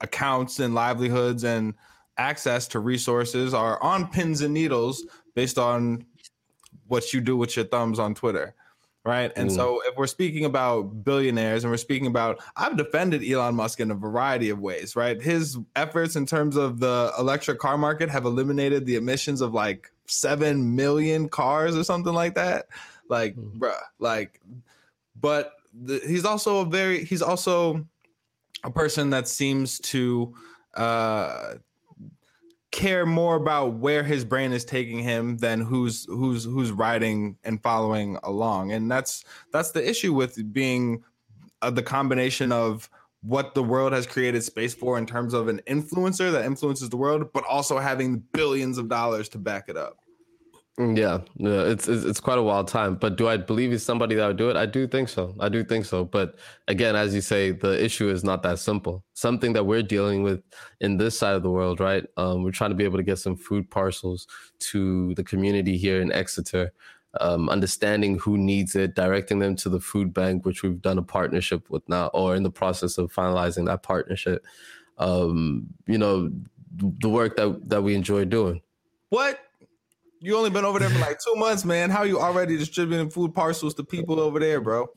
[0.00, 1.74] accounts and livelihoods and
[2.18, 6.04] access to resources are on pins and needles based on
[6.86, 8.54] what you do with your thumbs on Twitter.
[9.06, 9.30] Right.
[9.36, 9.54] And mm.
[9.54, 13.90] so if we're speaking about billionaires and we're speaking about, I've defended Elon Musk in
[13.90, 15.20] a variety of ways, right?
[15.20, 19.92] His efforts in terms of the electric car market have eliminated the emissions of like
[20.06, 22.66] 7 million cars or something like that.
[23.10, 23.58] Like, mm.
[23.58, 24.40] bruh, like,
[25.20, 27.86] but the, he's also a very, he's also
[28.64, 30.34] a person that seems to,
[30.72, 31.56] uh,
[32.74, 37.62] care more about where his brain is taking him than who's who's who's riding and
[37.62, 38.72] following along.
[38.72, 41.04] And that's that's the issue with being
[41.62, 42.90] uh, the combination of
[43.22, 46.96] what the world has created space for in terms of an influencer that influences the
[46.96, 50.03] world but also having billions of dollars to back it up
[50.76, 52.96] yeah, yeah, it's, it's it's quite a wild time.
[52.96, 54.56] But do I believe he's somebody that would do it?
[54.56, 55.32] I do think so.
[55.38, 56.04] I do think so.
[56.04, 56.34] But
[56.66, 59.04] again, as you say, the issue is not that simple.
[59.12, 60.42] Something that we're dealing with
[60.80, 62.04] in this side of the world, right?
[62.16, 64.26] Um, we're trying to be able to get some food parcels
[64.70, 66.72] to the community here in Exeter.
[67.20, 71.02] Um, understanding who needs it, directing them to the food bank, which we've done a
[71.02, 74.44] partnership with now, or in the process of finalizing that partnership.
[74.98, 76.32] Um, you know,
[76.76, 78.60] the work that that we enjoy doing.
[79.10, 79.38] What
[80.24, 81.90] you only been over there for like two months, man.
[81.90, 84.88] How you already distributing food parcels to people over there, bro?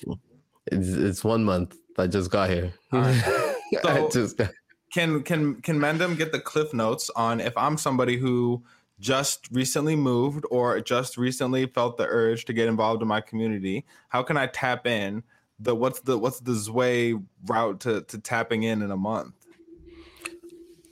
[0.72, 1.76] It's, it's one month.
[1.98, 2.74] I just got here.
[2.92, 3.44] Right.
[3.84, 4.52] So just got...
[4.94, 8.63] can can can Mendham get the cliff notes on if I'm somebody who
[8.98, 13.86] just recently moved or just recently felt the urge to get involved in my community?
[14.08, 15.22] How can I tap in?
[15.60, 19.34] The what's the what's the Zwei route to to tapping in in a month?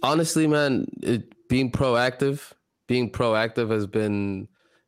[0.03, 2.51] Honestly, man, it, being proactive
[2.87, 4.47] being proactive has been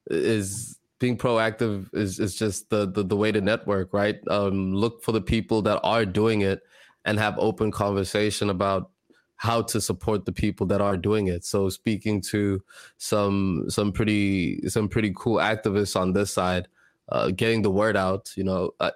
[0.09, 4.19] is being proactive is is just the, the the, way to network, right?
[4.29, 6.61] Um, look for the people that are doing it
[7.05, 8.91] and have open conversation about
[9.37, 11.45] how to support the people that are doing it.
[11.45, 12.61] So speaking to
[12.97, 16.67] some some pretty some pretty cool activists on this side,
[17.09, 18.31] uh, getting the word out.
[18.35, 18.91] You know, I,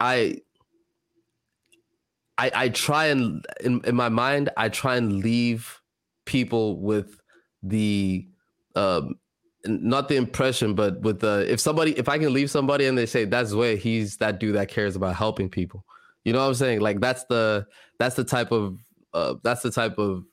[0.00, 0.40] I
[2.38, 5.80] I try and in in my mind I try and leave
[6.24, 7.17] people with
[7.62, 8.26] the
[8.74, 9.18] um
[9.66, 13.06] not the impression, but with the if somebody if I can leave somebody and they
[13.06, 15.84] say that's where he's that dude that cares about helping people.
[16.24, 16.80] You know what I'm saying?
[16.80, 17.66] Like that's the
[17.98, 18.78] that's the type of
[19.14, 20.24] uh, that's the type of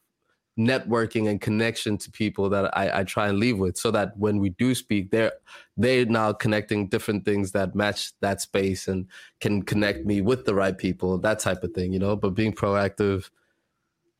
[0.58, 4.40] networking and connection to people that I, I try and leave with so that when
[4.40, 5.34] we do speak they're
[5.76, 9.06] they're now connecting different things that match that space and
[9.42, 12.54] can connect me with the right people that type of thing you know but being
[12.54, 13.30] proactive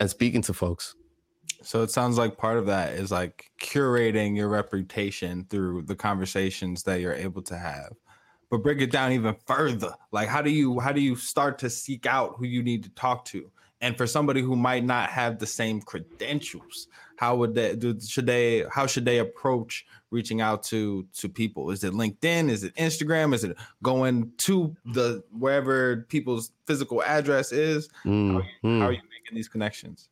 [0.02, 0.94] and speaking to folks
[1.65, 6.84] so it sounds like part of that is like curating your reputation through the conversations
[6.84, 7.93] that you're able to have.
[8.51, 9.91] But break it down even further.
[10.12, 12.89] Like how do you how do you start to seek out who you need to
[12.91, 13.49] talk to?
[13.82, 18.28] And for somebody who might not have the same credentials, how would they do should
[18.28, 21.71] they how should they approach reaching out to to people?
[21.71, 22.49] Is it LinkedIn?
[22.49, 23.34] Is it Instagram?
[23.34, 27.89] Is it going to the wherever people's physical address is?
[28.06, 28.80] Mm, how, are you, mm.
[28.80, 30.10] how are you making these connections?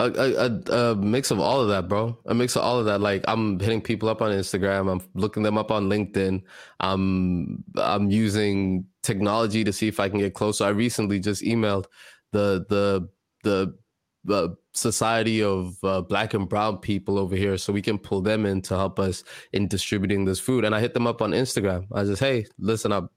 [0.00, 2.16] A, a, a, mix of all of that, bro.
[2.26, 3.00] A mix of all of that.
[3.00, 4.90] Like I'm hitting people up on Instagram.
[4.90, 6.42] I'm looking them up on LinkedIn.
[6.80, 10.64] I'm I'm using technology to see if I can get closer.
[10.64, 11.86] I recently just emailed
[12.32, 13.08] the the
[13.42, 13.76] the,
[14.24, 18.46] the Society of uh, Black and Brown people over here, so we can pull them
[18.46, 20.64] in to help us in distributing this food.
[20.64, 21.86] And I hit them up on Instagram.
[21.92, 23.12] I just, hey, listen up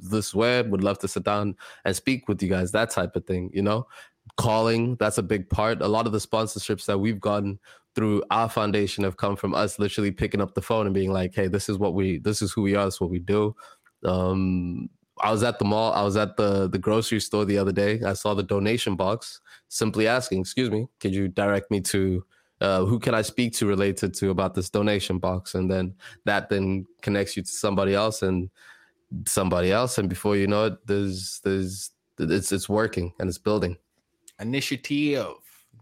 [0.00, 3.24] this web would love to sit down and speak with you guys that type of
[3.26, 3.86] thing you know
[4.36, 7.58] calling that's a big part a lot of the sponsorships that we've gotten
[7.94, 11.34] through our foundation have come from us literally picking up the phone and being like
[11.34, 13.54] hey this is what we this is who we are this is what we do
[14.04, 14.88] um
[15.22, 18.00] i was at the mall i was at the the grocery store the other day
[18.04, 22.22] i saw the donation box simply asking excuse me could you direct me to
[22.60, 25.54] uh, who can I speak to related to about this donation box?
[25.54, 28.48] And then that then connects you to somebody else and
[29.26, 29.98] somebody else.
[29.98, 33.76] And before you know it, there's, there's, it's, it's working and it's building
[34.40, 35.34] initiative.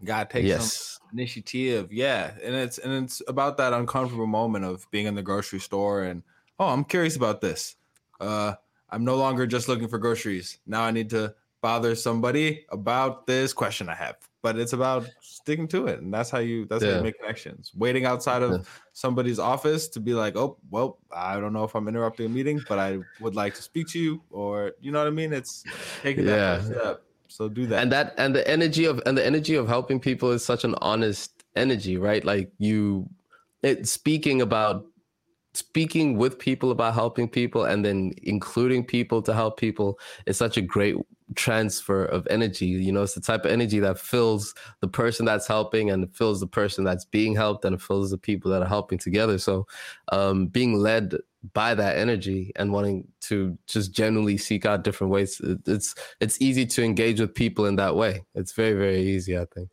[0.03, 0.99] Gotta take yes.
[0.99, 1.91] some initiative.
[1.91, 2.31] Yeah.
[2.43, 6.21] And it's and it's about that uncomfortable moment of being in the grocery store and
[6.59, 7.75] oh, I'm curious about this.
[8.19, 8.53] Uh
[8.89, 10.59] I'm no longer just looking for groceries.
[10.67, 14.17] Now I need to bother somebody about this question I have.
[14.43, 17.71] but it's about sticking to it, and that's how you that's how you make connections.
[17.75, 18.57] Waiting outside of Yeah.
[18.93, 22.61] somebody's office to be like, oh, well, I don't know if I'm interrupting a meeting,
[22.69, 25.33] but I would like to speak to you, or you know what I mean.
[25.33, 25.63] It's
[26.03, 26.55] taking that Yeah.
[26.57, 27.01] first step.
[27.35, 27.81] So do that.
[27.81, 30.73] and that and the energy of and the energy of helping people is such an
[30.81, 32.23] honest energy right?
[32.23, 33.09] Like you
[33.61, 34.85] it speaking about
[35.53, 40.55] speaking with people about helping people and then including people to help people is such
[40.55, 40.95] a great
[41.35, 42.67] transfer of energy.
[42.67, 46.39] You know it's the type of energy that fills the person that's helping and fills
[46.39, 49.39] the person that's being helped and it fills the people that are helping together.
[49.39, 49.67] So
[50.13, 51.15] um being led
[51.53, 56.65] by that energy and wanting to just genuinely seek out different ways it's it's easy
[56.65, 59.69] to engage with people in that way it's very very easy i think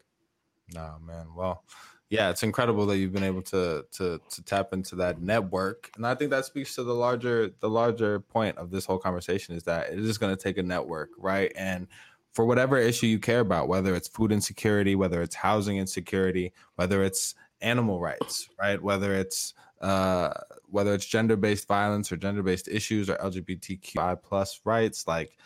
[0.75, 1.27] No, man.
[1.37, 1.65] Well,
[2.09, 6.07] yeah, it's incredible that you've been able to to to tap into that network, and
[6.07, 9.63] I think that speaks to the larger the larger point of this whole conversation is
[9.65, 11.53] that it is going to take a network, right?
[11.57, 11.87] And
[12.33, 17.03] for whatever issue you care about, whether it's food insecurity, whether it's housing insecurity, whether
[17.03, 18.83] it's animal rights, right?
[18.83, 20.33] Whether it's uh,
[20.71, 25.37] whether it's gender based violence or gender based issues or LGBTQI plus rights, like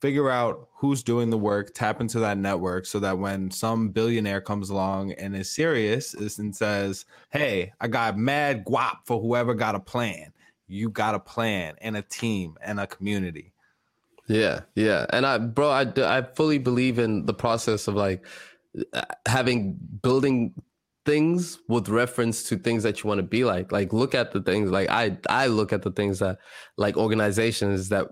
[0.00, 4.40] figure out who's doing the work, tap into that network so that when some billionaire
[4.40, 9.74] comes along and is serious and says, Hey, I got mad guap for whoever got
[9.74, 10.32] a plan.
[10.66, 13.52] You got a plan and a team and a community.
[14.26, 18.26] Yeah, yeah, and I, bro, I, I fully believe in the process of like
[19.26, 20.52] having building
[21.08, 23.72] things with reference to things that you want to be like.
[23.72, 26.38] Like, look at the things like I, I look at the things that
[26.76, 28.08] like organizations that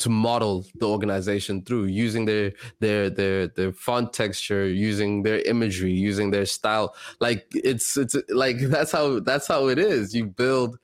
[0.00, 5.92] to model the organization through using their their their their font texture using their imagery
[5.92, 10.78] using their style like it's it's like that's how that's how it is you build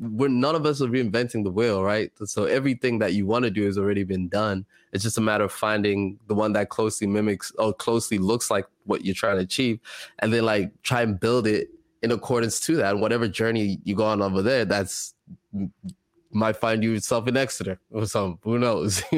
[0.00, 2.10] we're none of us are reinventing the wheel, right?
[2.24, 4.64] So everything that you want to do has already been done.
[4.92, 8.66] It's just a matter of finding the one that closely mimics or closely looks like
[8.84, 9.80] what you're trying to achieve,
[10.20, 11.68] and then like try and build it
[12.02, 12.98] in accordance to that.
[12.98, 15.14] Whatever journey you go on over there, that's
[16.30, 18.38] might find you yourself in Exeter or something.
[18.42, 19.02] Who knows?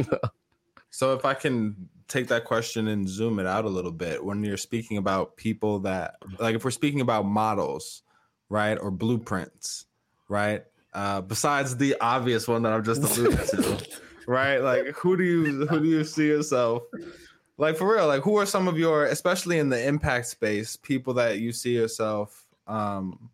[0.90, 4.42] So if I can take that question and zoom it out a little bit, when
[4.42, 8.02] you're speaking about people that like if we're speaking about models,
[8.48, 9.86] right, or blueprints,
[10.28, 10.64] right?
[10.92, 13.86] Uh, besides the obvious one that I'm just alluding to,
[14.26, 14.58] right?
[14.58, 16.82] Like who do you who do you see yourself?
[17.58, 21.14] Like for real, like who are some of your, especially in the impact space, people
[21.14, 23.30] that you see yourself um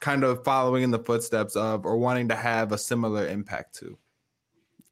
[0.00, 3.96] kind of following in the footsteps of or wanting to have a similar impact to?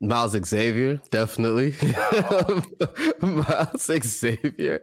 [0.01, 1.75] Miles Xavier, definitely.
[3.23, 4.83] Miles Xavier.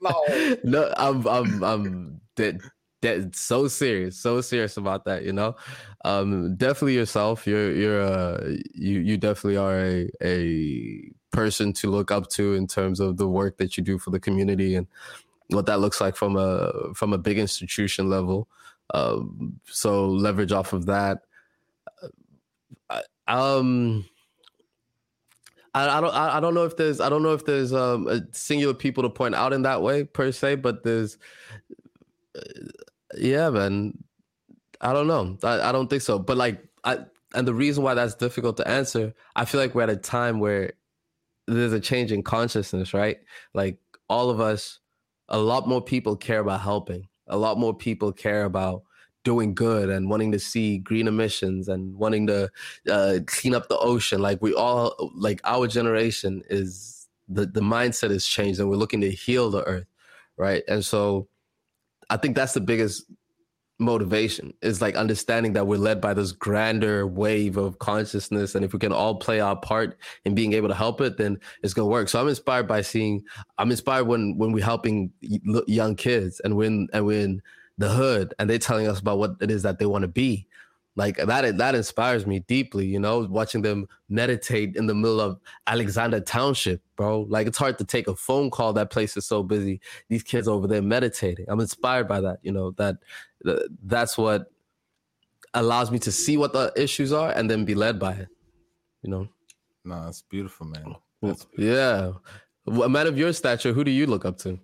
[0.00, 0.24] No.
[0.64, 2.60] no, I'm I'm I'm dead,
[3.00, 5.56] dead so serious, so serious about that, you know.
[6.04, 7.46] Um definitely yourself.
[7.46, 12.66] You're you're uh you you definitely are a a person to look up to in
[12.66, 14.86] terms of the work that you do for the community and
[15.50, 18.48] what that looks like from a from a big institution level.
[18.94, 21.18] Um so leverage off of that.
[22.90, 24.04] Uh, Um
[25.74, 28.08] I, I don't I, I don't know if there's I don't know if there's um
[28.08, 31.18] a singular people to point out in that way per se, but there's
[32.36, 32.40] uh,
[33.16, 33.96] yeah, man.
[34.80, 35.38] I don't know.
[35.42, 36.18] I, I don't think so.
[36.18, 37.00] But like I
[37.34, 40.40] and the reason why that's difficult to answer, I feel like we're at a time
[40.40, 40.72] where
[41.46, 43.18] there's a change in consciousness, right?
[43.54, 43.78] Like
[44.08, 44.80] all of us,
[45.28, 47.08] a lot more people care about helping.
[47.26, 48.82] A lot more people care about
[49.24, 52.50] doing good and wanting to see green emissions and wanting to
[52.90, 54.22] uh, clean up the ocean.
[54.22, 59.02] Like we all, like our generation is the the mindset has changed, and we're looking
[59.02, 59.86] to heal the earth,
[60.36, 60.62] right?
[60.66, 61.28] And so,
[62.10, 63.04] I think that's the biggest
[63.78, 68.72] motivation is like understanding that we're led by this grander wave of consciousness and if
[68.72, 71.86] we can all play our part in being able to help it then it's going
[71.86, 72.08] to work.
[72.08, 73.22] So i'm inspired by seeing
[73.58, 77.40] i'm inspired when when we're helping young kids and when and when
[77.78, 80.47] the hood and they're telling us about what it is that they want to be
[80.98, 85.38] like that that inspires me deeply you know watching them meditate in the middle of
[85.68, 87.20] alexandra township bro.
[87.30, 90.48] Like it's hard to take a phone call that place is so busy these kids
[90.48, 91.46] over there meditating.
[91.48, 92.96] I'm inspired by that you know that
[93.84, 94.50] that's what
[95.54, 98.28] allows me to see what the issues are and then be led by it
[99.02, 99.28] you know?
[99.84, 100.96] No, that's beautiful, man.
[101.22, 102.12] That's yeah.
[102.66, 104.58] A man of your stature who do you look up to?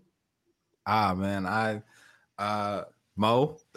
[0.86, 1.82] Ah man, I
[2.38, 2.82] uh
[3.16, 3.56] Mo.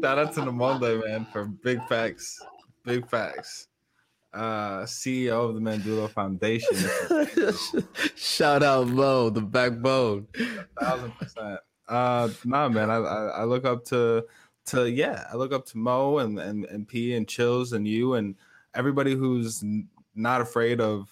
[0.00, 2.40] Shout out to the Monday man for big facts.
[2.84, 3.68] Big facts.
[4.32, 6.76] Uh CEO of the Mandula Foundation.
[8.16, 10.26] shout out mo the backbone
[10.80, 11.60] thousand percent.
[11.88, 14.24] Uh nah man, I, I I look up to
[14.66, 18.14] to yeah, I look up to Mo and and, and P and Chills and you
[18.14, 18.36] and
[18.74, 19.64] everybody who's
[20.14, 21.08] not afraid of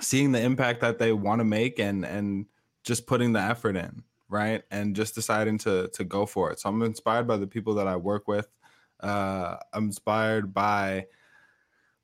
[0.00, 2.46] seeing the impact that they want to make and and
[2.84, 4.62] just putting the effort in, right?
[4.70, 6.60] And just deciding to to go for it.
[6.60, 8.48] So I'm inspired by the people that I work with.
[9.00, 11.06] Uh, I'm inspired by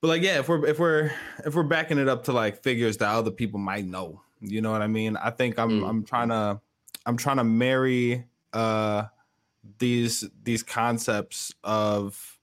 [0.03, 1.11] but like yeah if we're if we're
[1.47, 4.71] if we're backing it up to like figures that other people might know you know
[4.71, 5.89] what i mean i think i'm mm.
[5.89, 6.61] i'm trying to
[7.07, 9.05] i'm trying to marry uh
[9.79, 12.39] these these concepts of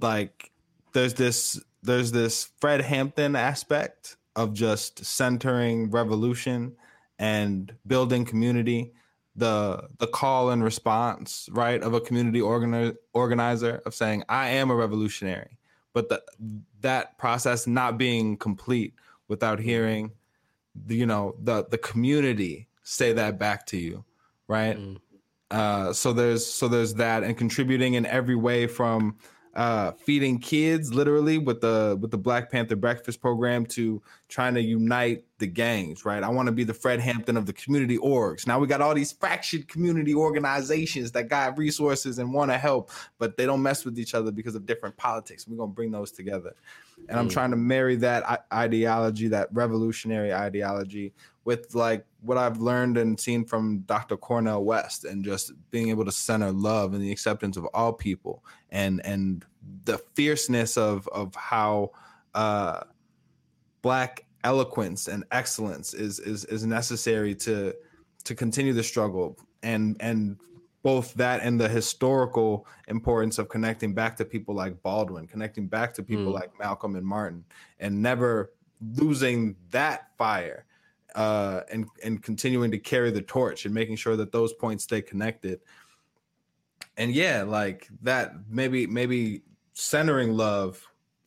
[0.00, 0.52] like
[0.92, 6.76] there's this there's this fred hampton aspect of just centering revolution
[7.18, 8.92] and building community
[9.36, 14.70] the the call and response right of a community organi- organizer of saying i am
[14.70, 15.58] a revolutionary
[15.92, 16.22] but the,
[16.80, 18.94] that process not being complete
[19.28, 20.10] without hearing
[20.86, 24.04] the, you know the the community say that back to you
[24.48, 24.96] right mm.
[25.50, 29.16] uh so there's so there's that and contributing in every way from
[29.54, 34.62] uh, feeding kids literally with the with the Black Panther breakfast program to trying to
[34.62, 36.22] unite the gangs, right?
[36.22, 38.46] I want to be the Fred Hampton of the community orgs.
[38.46, 42.90] Now we got all these fractured community organizations that got resources and want to help,
[43.18, 45.46] but they don't mess with each other because of different politics.
[45.48, 46.54] We're gonna bring those together,
[47.08, 47.20] and mm.
[47.20, 51.12] I'm trying to marry that ideology, that revolutionary ideology,
[51.48, 54.18] with like what I've learned and seen from Dr.
[54.18, 58.44] Cornel West and just being able to center love and the acceptance of all people
[58.68, 59.46] and and
[59.84, 61.92] the fierceness of of how
[62.34, 62.80] uh
[63.80, 67.74] black eloquence and excellence is is is necessary to
[68.24, 70.36] to continue the struggle and and
[70.82, 75.94] both that and the historical importance of connecting back to people like Baldwin, connecting back
[75.94, 76.34] to people mm.
[76.34, 77.42] like Malcolm and Martin,
[77.80, 80.66] and never losing that fire
[81.18, 85.02] uh, and and continuing to carry the torch and making sure that those points stay
[85.02, 85.60] connected.
[86.96, 89.42] And yeah, like that maybe maybe
[89.74, 90.80] centering love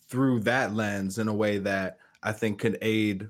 [0.08, 3.28] through that lens in a way that I think could aid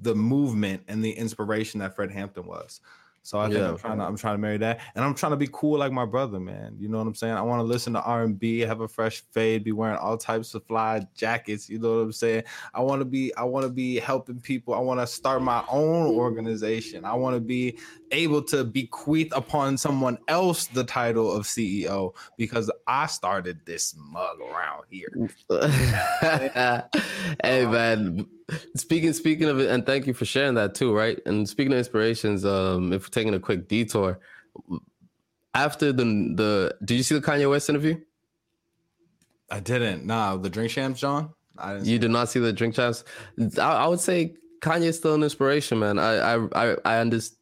[0.00, 2.80] the movement and the inspiration that Fred Hampton was.
[3.24, 3.68] So I think yeah.
[3.68, 5.92] I'm trying to I'm trying to marry that, and I'm trying to be cool like
[5.92, 6.76] my brother, man.
[6.78, 7.34] You know what I'm saying?
[7.34, 10.16] I want to listen to R and B, have a fresh fade, be wearing all
[10.16, 11.68] types of fly jackets.
[11.68, 12.42] You know what I'm saying?
[12.74, 14.74] I want to be I want to be helping people.
[14.74, 17.04] I want to start my own organization.
[17.04, 17.78] I want to be
[18.10, 24.38] able to bequeath upon someone else the title of CEO because I started this mug
[24.40, 25.30] around here.
[27.42, 28.26] hey man
[28.76, 31.18] speaking speaking of it, and thank you for sharing that too, right?
[31.26, 34.18] And speaking of inspirations, um, if we're taking a quick detour,
[35.54, 38.00] after the the did you see the Kanye West interview?
[39.50, 40.06] I didn't.
[40.06, 41.30] Nah, the Drink Champs, John.
[41.58, 43.04] I you did not see the Drink Champs.
[43.58, 45.98] I, I would say Kanye's still an inspiration, man.
[45.98, 47.38] I I I, I understand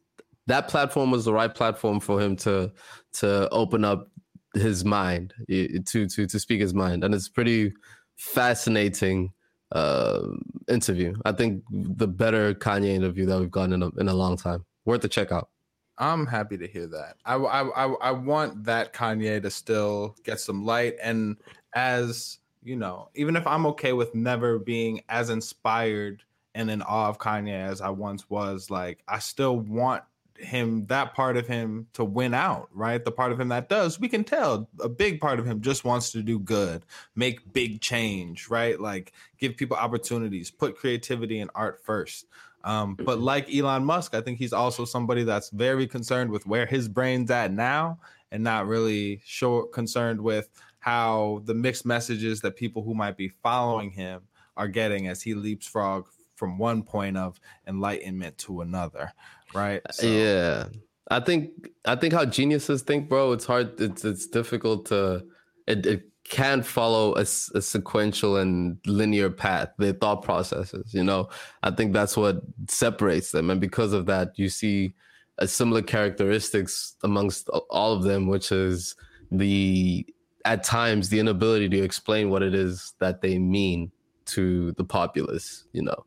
[0.47, 2.71] that platform was the right platform for him to
[3.13, 4.09] to open up
[4.53, 7.73] his mind to to to speak his mind, and it's pretty
[8.17, 9.31] fascinating
[9.71, 10.21] uh,
[10.67, 11.15] interview.
[11.25, 14.65] I think the better Kanye interview that we've gotten in a, in a long time.
[14.85, 15.49] Worth the check out.
[15.97, 17.17] I'm happy to hear that.
[17.25, 20.95] I, I, I, I want that Kanye to still get some light.
[21.01, 21.37] And
[21.75, 27.07] as you know, even if I'm okay with never being as inspired and in awe
[27.07, 30.03] of Kanye as I once was, like I still want
[30.43, 33.03] him that part of him to win out right?
[33.03, 35.85] The part of him that does we can tell a big part of him just
[35.85, 36.85] wants to do good
[37.15, 38.79] make big change right?
[38.79, 42.27] Like give people opportunities put creativity and art first.
[42.63, 46.67] Um, but like elon musk i think he's also somebody that's very concerned with where
[46.67, 47.97] his brain's at now
[48.31, 53.29] and not really sure concerned with how the mixed messages that people who might be
[53.29, 54.21] following him
[54.57, 59.13] are getting as he leapsfrog from one point of enlightenment to another
[59.53, 59.81] right?
[59.87, 60.07] Uh, so.
[60.07, 60.65] Yeah.
[61.11, 63.33] I think I think how geniuses think, bro.
[63.33, 63.79] It's hard.
[63.79, 65.25] It's it's difficult to.
[65.67, 69.69] It, it can't follow a, a, sequential and linear path.
[69.77, 70.93] Their thought processes.
[70.93, 71.29] You know,
[71.63, 74.93] I think that's what separates them, and because of that, you see
[75.37, 78.95] a similar characteristics amongst all of them, which is
[79.31, 80.05] the
[80.45, 83.91] at times the inability to explain what it is that they mean
[84.27, 85.65] to the populace.
[85.73, 86.05] You know,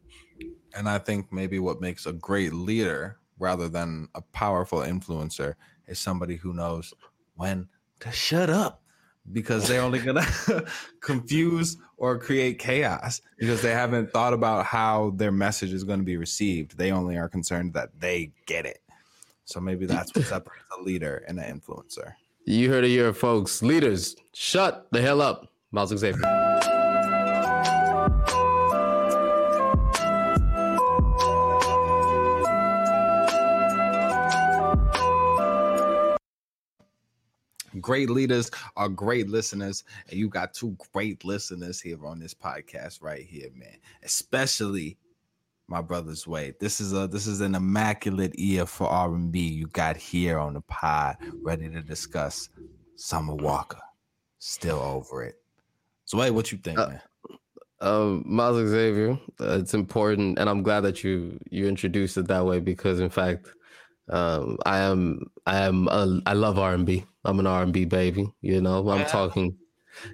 [0.75, 5.55] and I think maybe what makes a great leader rather than a powerful influencer
[5.87, 6.95] is somebody who knows
[7.37, 7.69] when
[8.01, 8.83] to shut up
[9.33, 10.27] because they're only gonna
[11.01, 16.05] confuse or create chaos because they haven't thought about how their message is going to
[16.05, 16.77] be received.
[16.77, 18.81] They only are concerned that they get it.
[19.45, 22.15] So maybe that's what separates a leader and an influencer.
[22.47, 23.63] You heard it here, folks.
[23.63, 25.49] Leaders, shut the hell up.
[25.71, 26.74] Miles Xavier.
[37.81, 43.03] Great leaders are great listeners, and you got two great listeners here on this podcast
[43.03, 43.77] right here, man.
[44.03, 44.97] Especially
[45.69, 46.55] my brother's way.
[46.61, 49.41] This is a this is an immaculate ear for R and B.
[49.41, 52.49] You got here on the pod, ready to discuss
[52.97, 53.81] Summer Walker.
[54.39, 55.37] Still over it.
[56.05, 57.01] So, wait, what you think, uh, man?
[57.81, 62.45] Um, Miles Xavier, uh, it's important, and I'm glad that you you introduced it that
[62.45, 63.49] way because, in fact,
[64.09, 67.05] um, I am I am a, I love R and B.
[67.25, 68.33] I'm an R and B baby.
[68.43, 69.07] You know, I'm yeah.
[69.07, 69.57] talking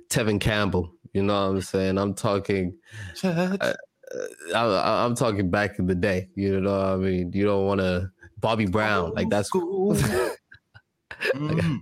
[0.09, 0.93] Tevin Campbell.
[1.13, 1.99] You know what I'm saying?
[1.99, 2.77] I'm talking.
[3.23, 3.75] Uh,
[4.55, 6.29] I, am talking back in the day.
[6.35, 9.51] You know, what I mean, you don't want to Bobby Brown like that's.
[11.35, 11.81] mm.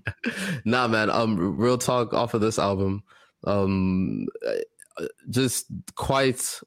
[0.65, 1.11] nah, man.
[1.11, 3.03] Um, real talk off of this album.
[3.45, 6.61] Um, uh, just quite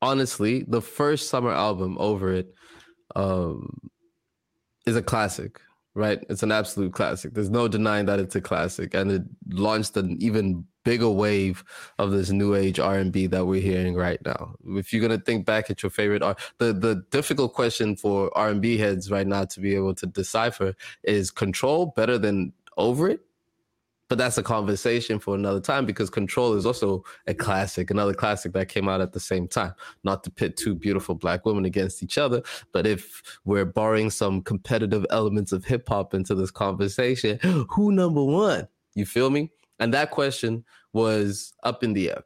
[0.00, 2.54] honestly, the first summer album over it,
[3.16, 3.90] um,
[4.86, 5.60] is a classic.
[5.94, 7.34] Right, it's an absolute classic.
[7.34, 11.62] There's no denying that it's a classic, and it launched an even bigger wave
[11.98, 14.54] of this new age R&B that we're hearing right now.
[14.68, 18.36] If you're going to think back at your favorite R, the the difficult question for
[18.36, 23.20] R&B heads right now to be able to decipher is control better than over it?
[24.12, 28.52] But that's a conversation for another time because Control is also a classic, another classic
[28.52, 29.72] that came out at the same time.
[30.04, 32.42] Not to pit two beautiful black women against each other,
[32.74, 37.38] but if we're borrowing some competitive elements of hip hop into this conversation,
[37.70, 38.68] who number one?
[38.94, 39.50] You feel me?
[39.80, 42.22] And that question was up in the air.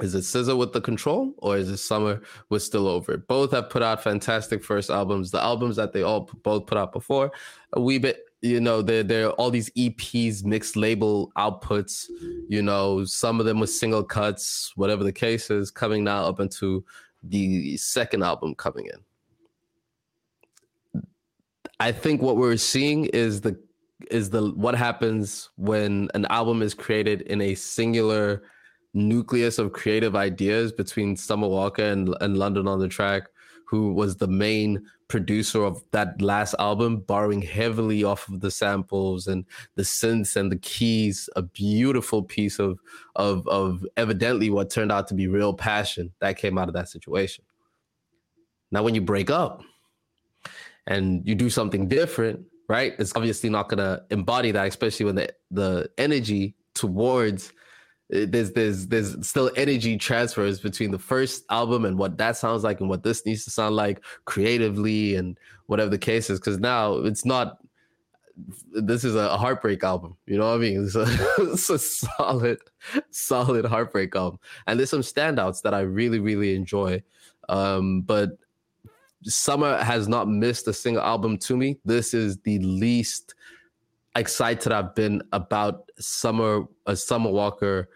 [0.00, 2.20] Is it SZA with the control or is it Summer
[2.50, 3.16] with Still Over?
[3.16, 5.30] Both have put out fantastic first albums.
[5.30, 7.30] The albums that they all both put out before, uh,
[7.74, 12.04] a wee bit, you know, they're, they're all these EPs, mixed label outputs,
[12.46, 16.40] you know, some of them with single cuts, whatever the case is, coming now up
[16.40, 16.84] into
[17.22, 18.86] the second album coming
[20.92, 21.02] in.
[21.80, 23.58] I think what we're seeing is the
[24.10, 28.42] is the what happens when an album is created in a singular
[28.92, 33.24] nucleus of creative ideas between Summer Walker and, and London on the track,
[33.74, 39.26] who was the main producer of that last album, borrowing heavily off of the samples
[39.26, 39.44] and
[39.74, 41.28] the synths and the keys.
[41.34, 42.78] A beautiful piece of
[43.16, 46.88] of of evidently what turned out to be real passion that came out of that
[46.88, 47.44] situation.
[48.70, 49.64] Now, when you break up
[50.86, 52.94] and you do something different, right?
[53.00, 57.52] It's obviously not to embody that, especially when the the energy towards
[58.10, 62.80] there's there's there's still energy transfers between the first album and what that sounds like
[62.80, 66.38] and what this needs to sound like creatively and whatever the case is.
[66.38, 67.58] Because now it's not.
[68.72, 70.82] This is a heartbreak album, you know what I mean?
[70.84, 71.06] It's a,
[71.38, 72.58] it's a solid,
[73.10, 77.00] solid heartbreak album, and there's some standouts that I really, really enjoy.
[77.48, 78.30] Um, but
[79.22, 81.78] Summer has not missed a single album to me.
[81.84, 83.34] This is the least
[84.16, 87.88] excited I've been about Summer a Summer Walker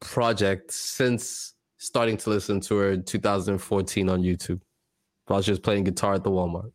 [0.00, 4.60] project since starting to listen to her in 2014 on YouTube.
[5.28, 6.72] I was just playing guitar at the Walmart.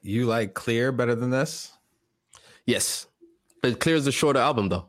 [0.00, 1.72] You like Clear better than this?
[2.66, 3.06] Yes,
[3.62, 4.86] but Clear is a shorter album though.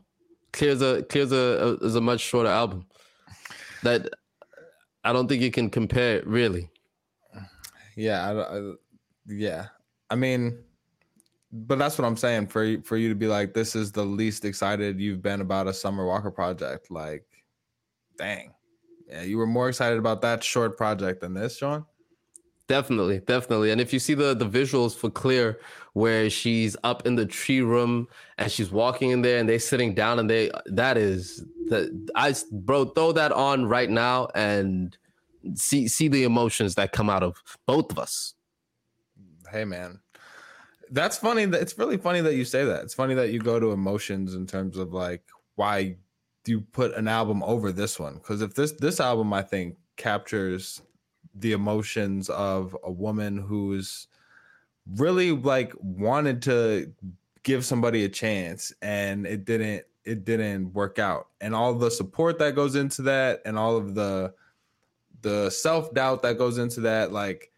[0.52, 1.36] Clear's a Clear's a,
[1.82, 2.86] a is a much shorter album.
[3.82, 4.08] That
[5.04, 6.70] I don't think you can compare it really.
[7.96, 8.72] Yeah, I, I,
[9.26, 9.66] yeah.
[10.10, 10.58] I mean,
[11.52, 14.44] but that's what I'm saying for for you to be like, this is the least
[14.44, 16.90] excited you've been about a Summer Walker project.
[16.90, 17.24] Like,
[18.16, 18.54] dang,
[19.08, 21.84] yeah, you were more excited about that short project than this, Sean.
[22.68, 23.72] Definitely, definitely.
[23.72, 25.58] And if you see the the visuals for Clear,
[25.94, 28.06] where she's up in the tree room
[28.38, 32.34] and she's walking in there and they're sitting down and they that is that I
[32.52, 34.96] bro throw that on right now and
[35.54, 38.34] see see the emotions that come out of both of us.
[39.50, 39.98] Hey man.
[40.90, 42.82] That's funny that it's really funny that you say that.
[42.82, 45.22] It's funny that you go to emotions in terms of like
[45.56, 45.96] why
[46.44, 48.14] do you put an album over this one?
[48.14, 50.82] Because if this this album I think captures
[51.34, 54.08] the emotions of a woman who's
[54.96, 56.92] really like wanted to
[57.42, 62.38] give somebody a chance and it didn't it didn't work out and all the support
[62.38, 64.32] that goes into that and all of the
[65.22, 67.12] the self doubt that goes into that.
[67.12, 67.50] Like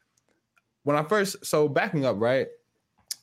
[0.82, 2.48] when I first, so backing up, right?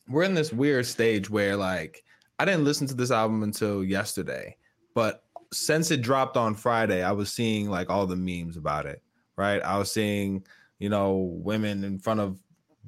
[0.09, 2.03] We're in this weird stage where like
[2.39, 4.55] I didn't listen to this album until yesterday,
[4.93, 9.01] but since it dropped on Friday, I was seeing like all the memes about it,
[9.35, 9.61] right?
[9.61, 10.45] I was seeing,
[10.79, 12.39] you know, women in front of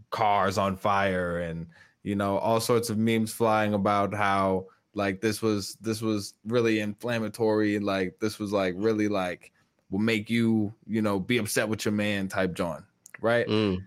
[0.10, 1.68] cars on fire and,
[2.04, 6.80] you know, all sorts of memes flying about how like this was this was really
[6.80, 9.52] inflammatory and like this was like really like
[9.90, 12.86] will make you, you know, be upset with your man type John,
[13.22, 13.48] right?
[13.48, 13.84] Mm.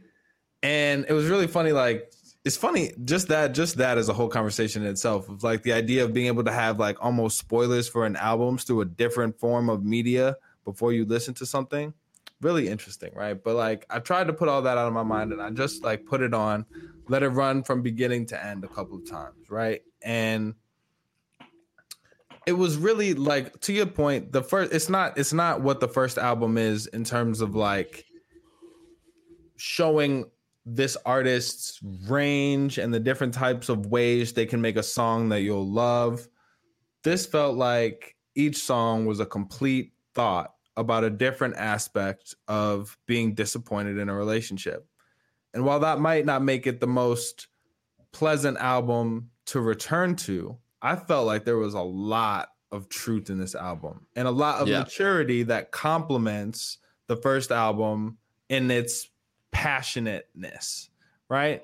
[0.63, 1.73] And it was really funny.
[1.73, 2.13] Like,
[2.45, 5.29] it's funny, just that, just that is a whole conversation in itself.
[5.31, 8.59] Of like the idea of being able to have like almost spoilers for an album
[8.59, 11.95] through a different form of media before you listen to something.
[12.41, 13.43] really interesting, right?
[13.43, 15.83] But like I tried to put all that out of my mind and I just
[15.83, 16.67] like put it on,
[17.09, 19.83] let it run from beginning to end a couple of times, right?
[20.03, 20.55] And
[22.47, 25.89] it was really like to your point, the first it's not it's not what the
[25.89, 28.05] first album is in terms of like
[29.57, 30.27] showing
[30.67, 35.43] this artist's range and the different types of ways they can make a song that
[35.43, 36.27] you'll love.
[37.03, 43.35] This felt like each song was a complete thought about a different aspect of being
[43.35, 44.89] disappointed in a relationship.
[45.53, 47.47] And while that might not make it the most
[48.13, 53.39] pleasant album to return to, I felt like there was a lot of truth in
[53.39, 54.81] this album and a lot of Yeah.
[54.81, 59.09] maturity that complements the first album in its
[59.55, 60.91] passionateness,
[61.31, 61.63] right?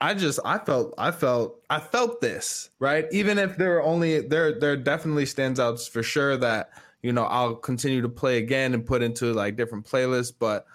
[0.00, 3.06] I just I felt I felt I felt this, right?
[3.12, 6.70] Even if there are only there there definitely stands out for sure that
[7.02, 10.66] you know I'll continue to play again and put into like different playlists, but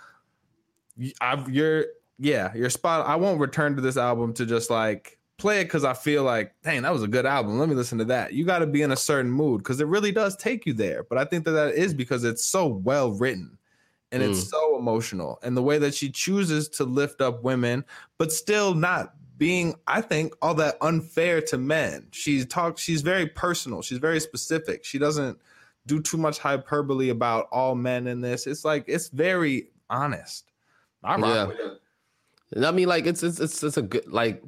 [1.19, 1.85] I've you're
[2.17, 5.83] yeah, you're spot I won't return to this album to just like play it because
[5.83, 7.57] I feel like, dang, that was a good album.
[7.59, 8.33] Let me listen to that.
[8.33, 11.03] You got to be in a certain mood because it really does take you there.
[11.03, 13.57] But I think that that is because it's so well written
[14.11, 14.49] and it's mm.
[14.49, 15.39] so emotional.
[15.43, 17.85] And the way that she chooses to lift up women,
[18.17, 22.07] but still not being, I think, all that unfair to men.
[22.11, 24.85] She talks, she's very personal, she's very specific.
[24.85, 25.39] She doesn't
[25.87, 28.45] do too much hyperbole about all men in this.
[28.45, 30.51] It's like, it's very honest.
[31.03, 31.45] I Yeah.
[31.45, 32.65] with it.
[32.65, 34.43] I mean, like it's it's it's it's a good like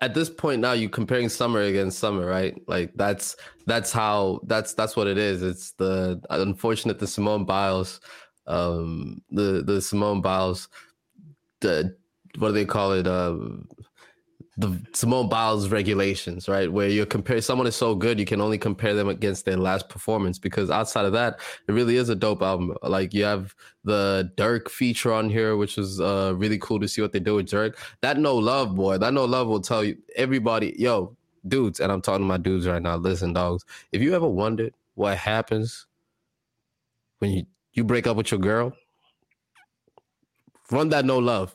[0.00, 2.60] at this point now you're comparing summer against summer, right?
[2.68, 5.42] Like that's that's how that's that's what it is.
[5.42, 8.00] It's the unfortunate the Simone Biles,
[8.46, 10.68] um, the the Simone Biles,
[11.60, 11.96] the
[12.38, 13.06] what do they call it?
[13.06, 13.68] Um,
[14.56, 16.70] the Simone Biles regulations, right?
[16.70, 19.88] Where you compare someone is so good, you can only compare them against their last
[19.88, 22.76] performance because outside of that, it really is a dope album.
[22.82, 27.02] Like you have the Durk feature on here, which was uh really cool to see
[27.02, 27.76] what they do with Durk.
[28.00, 31.16] That No Love boy, that No Love will tell you everybody, yo,
[31.48, 32.96] dudes, and I'm talking to my dudes right now.
[32.96, 35.86] Listen, dogs, if you ever wondered what happens
[37.18, 38.72] when you you break up with your girl,
[40.70, 41.54] run that No Love.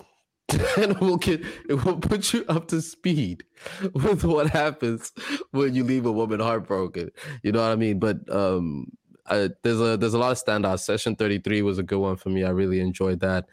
[0.77, 3.43] and it will get it will put you up to speed
[3.93, 5.11] with what happens
[5.51, 7.11] when you leave a woman heartbroken.
[7.43, 7.99] You know what I mean?
[7.99, 8.87] But um
[9.27, 10.79] I, there's a there's a lot of standouts.
[10.79, 12.43] Session 33 was a good one for me.
[12.43, 13.45] I really enjoyed that.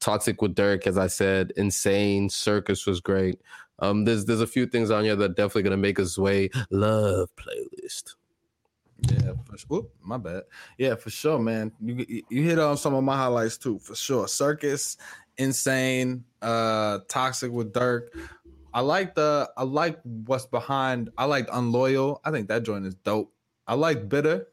[0.00, 2.28] Toxic with Durk, as I said, insane.
[2.28, 3.40] Circus was great.
[3.78, 6.50] Um, there's there's a few things on here that definitely gonna make us way.
[6.70, 8.14] Love playlist.
[9.08, 9.86] Yeah, for sure.
[10.02, 10.42] My bad.
[10.78, 11.72] Yeah, for sure, man.
[11.80, 14.28] You you hit on some of my highlights too, for sure.
[14.28, 14.96] Circus,
[15.38, 18.08] insane, uh, toxic with Durk.
[18.72, 21.10] I like the I like what's behind.
[21.16, 22.20] I like unloyal.
[22.24, 23.32] I think that joint is dope.
[23.66, 24.48] I like bitter.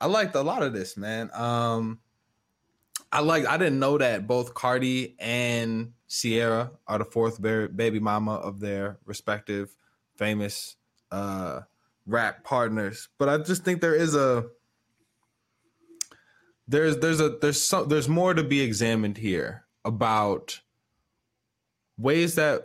[0.00, 1.30] I liked a lot of this, man.
[1.34, 2.00] Um,
[3.12, 3.46] I like.
[3.46, 8.98] I didn't know that both Cardi and Ciara are the fourth baby mama of their
[9.04, 9.76] respective
[10.16, 10.76] famous
[11.10, 11.60] uh
[12.10, 13.08] rap partners.
[13.18, 14.46] But I just think there is a
[16.70, 20.60] there's there's a there's some there's more to be examined here about
[21.98, 22.62] ways that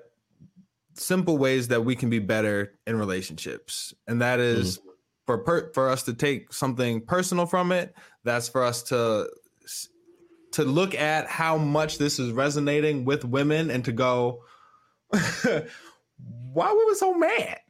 [0.94, 4.90] simple ways that we can be better in relationships and that is mm-hmm.
[5.26, 7.94] for per, for us to take something personal from it
[8.24, 9.30] that's for us to
[10.52, 14.42] to look at how much this is resonating with women and to go
[16.56, 17.60] why were we so mad?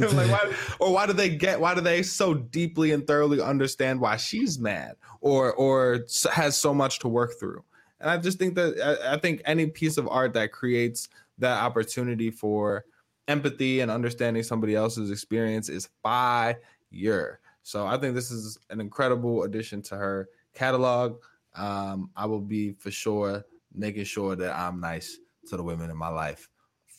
[0.00, 4.00] Like why or why do they get why do they so deeply and thoroughly understand
[4.00, 7.62] why she's mad or or has so much to work through?
[8.00, 11.08] And i just think that I, I think any piece of art that creates
[11.38, 12.84] that opportunity for
[13.28, 16.56] empathy and understanding somebody else's experience is by
[16.92, 17.38] fire.
[17.62, 21.20] So i think this is an incredible addition to her catalog.
[21.54, 25.18] Um i will be for sure making sure that i'm nice
[25.48, 26.48] to the women in my life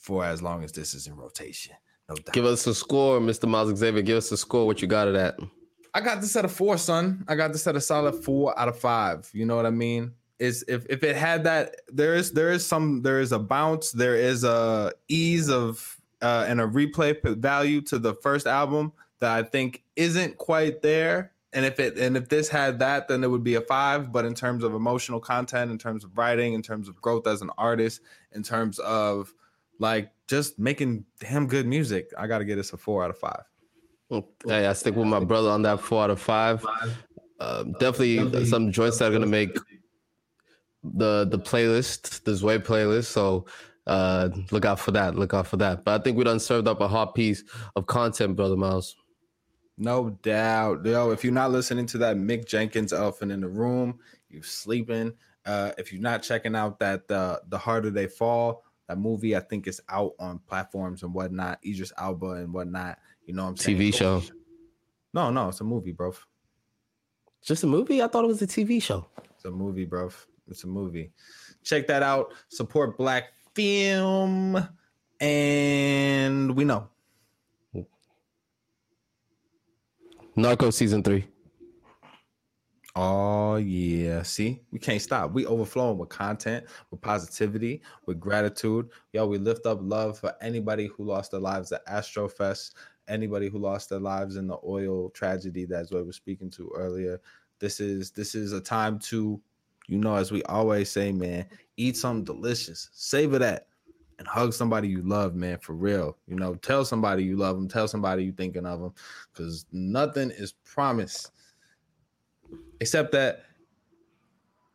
[0.01, 1.73] for as long as this is in rotation
[2.11, 3.47] no doubt Give us a score, Mr.
[3.47, 4.01] Miles Xavier.
[4.01, 4.65] Give us a score.
[4.65, 5.39] What you got it at?
[5.93, 7.25] I got this at a four, son.
[7.27, 9.29] I got this at a solid four out of five.
[9.33, 10.13] You know what I mean?
[10.39, 13.91] Is if if it had that, there is there is some there is a bounce,
[13.91, 19.31] there is a ease of uh, and a replay value to the first album that
[19.31, 21.31] I think isn't quite there.
[21.53, 24.11] And if it and if this had that, then it would be a five.
[24.11, 27.41] But in terms of emotional content, in terms of writing, in terms of growth as
[27.41, 29.33] an artist, in terms of
[29.81, 33.17] like just making damn good music, I got to get this a four out of
[33.17, 33.43] five.
[34.47, 36.65] Hey, I stick with my brother on that four out of five.
[37.39, 39.57] Um, definitely some joints that are gonna make
[40.83, 43.05] the the playlist, the Zway playlist.
[43.05, 43.45] So
[43.87, 45.15] uh look out for that.
[45.15, 45.83] Look out for that.
[45.83, 47.43] But I think we done served up a hot piece
[47.75, 48.95] of content, brother Miles.
[49.77, 50.85] No doubt.
[50.85, 53.97] Yo, if you're not listening to that Mick Jenkins Elephant in the Room,
[54.29, 55.13] you're sleeping.
[55.45, 59.39] Uh, if you're not checking out that uh, The Harder They Fall, that movie, I
[59.39, 62.99] think is out on platforms and whatnot, Idris Elba and whatnot.
[63.25, 63.77] You know what I'm saying?
[63.77, 64.21] TV show.
[65.13, 66.13] No, no, it's a movie, bro.
[67.41, 68.01] Just a movie?
[68.01, 69.07] I thought it was a TV show.
[69.33, 70.09] It's a movie, bro.
[70.49, 71.11] It's a movie.
[71.63, 72.33] Check that out.
[72.49, 74.57] Support black film.
[75.21, 76.89] And we know.
[80.35, 81.27] Narco season three.
[82.95, 84.21] Oh yeah.
[84.23, 85.31] See, we can't stop.
[85.31, 88.89] We overflowing with content, with positivity, with gratitude.
[89.13, 92.73] Yo, we lift up love for anybody who lost their lives at Astrofest,
[93.07, 96.71] anybody who lost their lives in the oil tragedy that's what we were speaking to
[96.75, 97.19] earlier.
[97.59, 99.39] This is this is a time to,
[99.87, 101.45] you know, as we always say, man,
[101.77, 102.89] eat something delicious.
[102.91, 103.67] Savor that
[104.19, 106.17] and hug somebody you love, man, for real.
[106.27, 108.93] You know, tell somebody you love them, tell somebody you thinking of them,
[109.31, 111.31] because nothing is promised
[112.79, 113.43] except that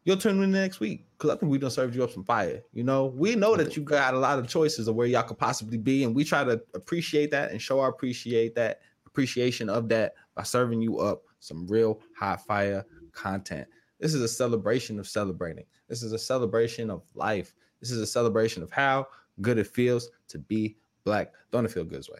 [0.04, 1.06] you'll turn in next week.
[1.18, 2.62] Cause I think we done served you up some fire.
[2.72, 5.38] You know, we know that you got a lot of choices of where y'all could
[5.38, 9.88] possibly be, and we try to appreciate that and show our appreciate that appreciation of
[9.88, 13.66] that by serving you up some real hot fire content.
[13.98, 15.64] This is a celebration of celebrating.
[15.88, 17.54] This is a celebration of life.
[17.80, 19.06] This is a celebration of how
[19.40, 21.32] good it feels to be black.
[21.50, 22.18] Don't it feel good, way?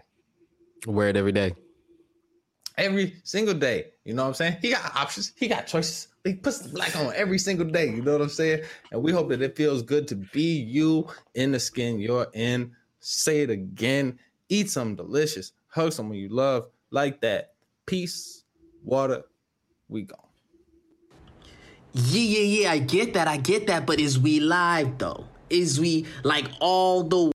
[0.87, 1.55] Wear it every day.
[2.77, 3.87] Every single day.
[4.05, 4.57] You know what I'm saying?
[4.61, 5.33] He got options.
[5.37, 6.09] He got choices.
[6.25, 7.87] He puts the black on every single day.
[7.87, 8.65] You know what I'm saying?
[8.93, 12.73] And we hope that it feels good to be you in the skin you're in.
[13.01, 14.19] Say it again.
[14.49, 15.53] Eat something delicious.
[15.69, 17.55] Hug someone you love like that.
[17.87, 18.45] Peace,
[18.85, 19.23] water,
[19.89, 20.19] we gone.
[21.93, 22.71] Yeah, yeah, yeah.
[22.73, 23.27] I get that.
[23.29, 23.87] I get that.
[23.87, 25.25] But is we live though?
[25.49, 27.17] Is we like all the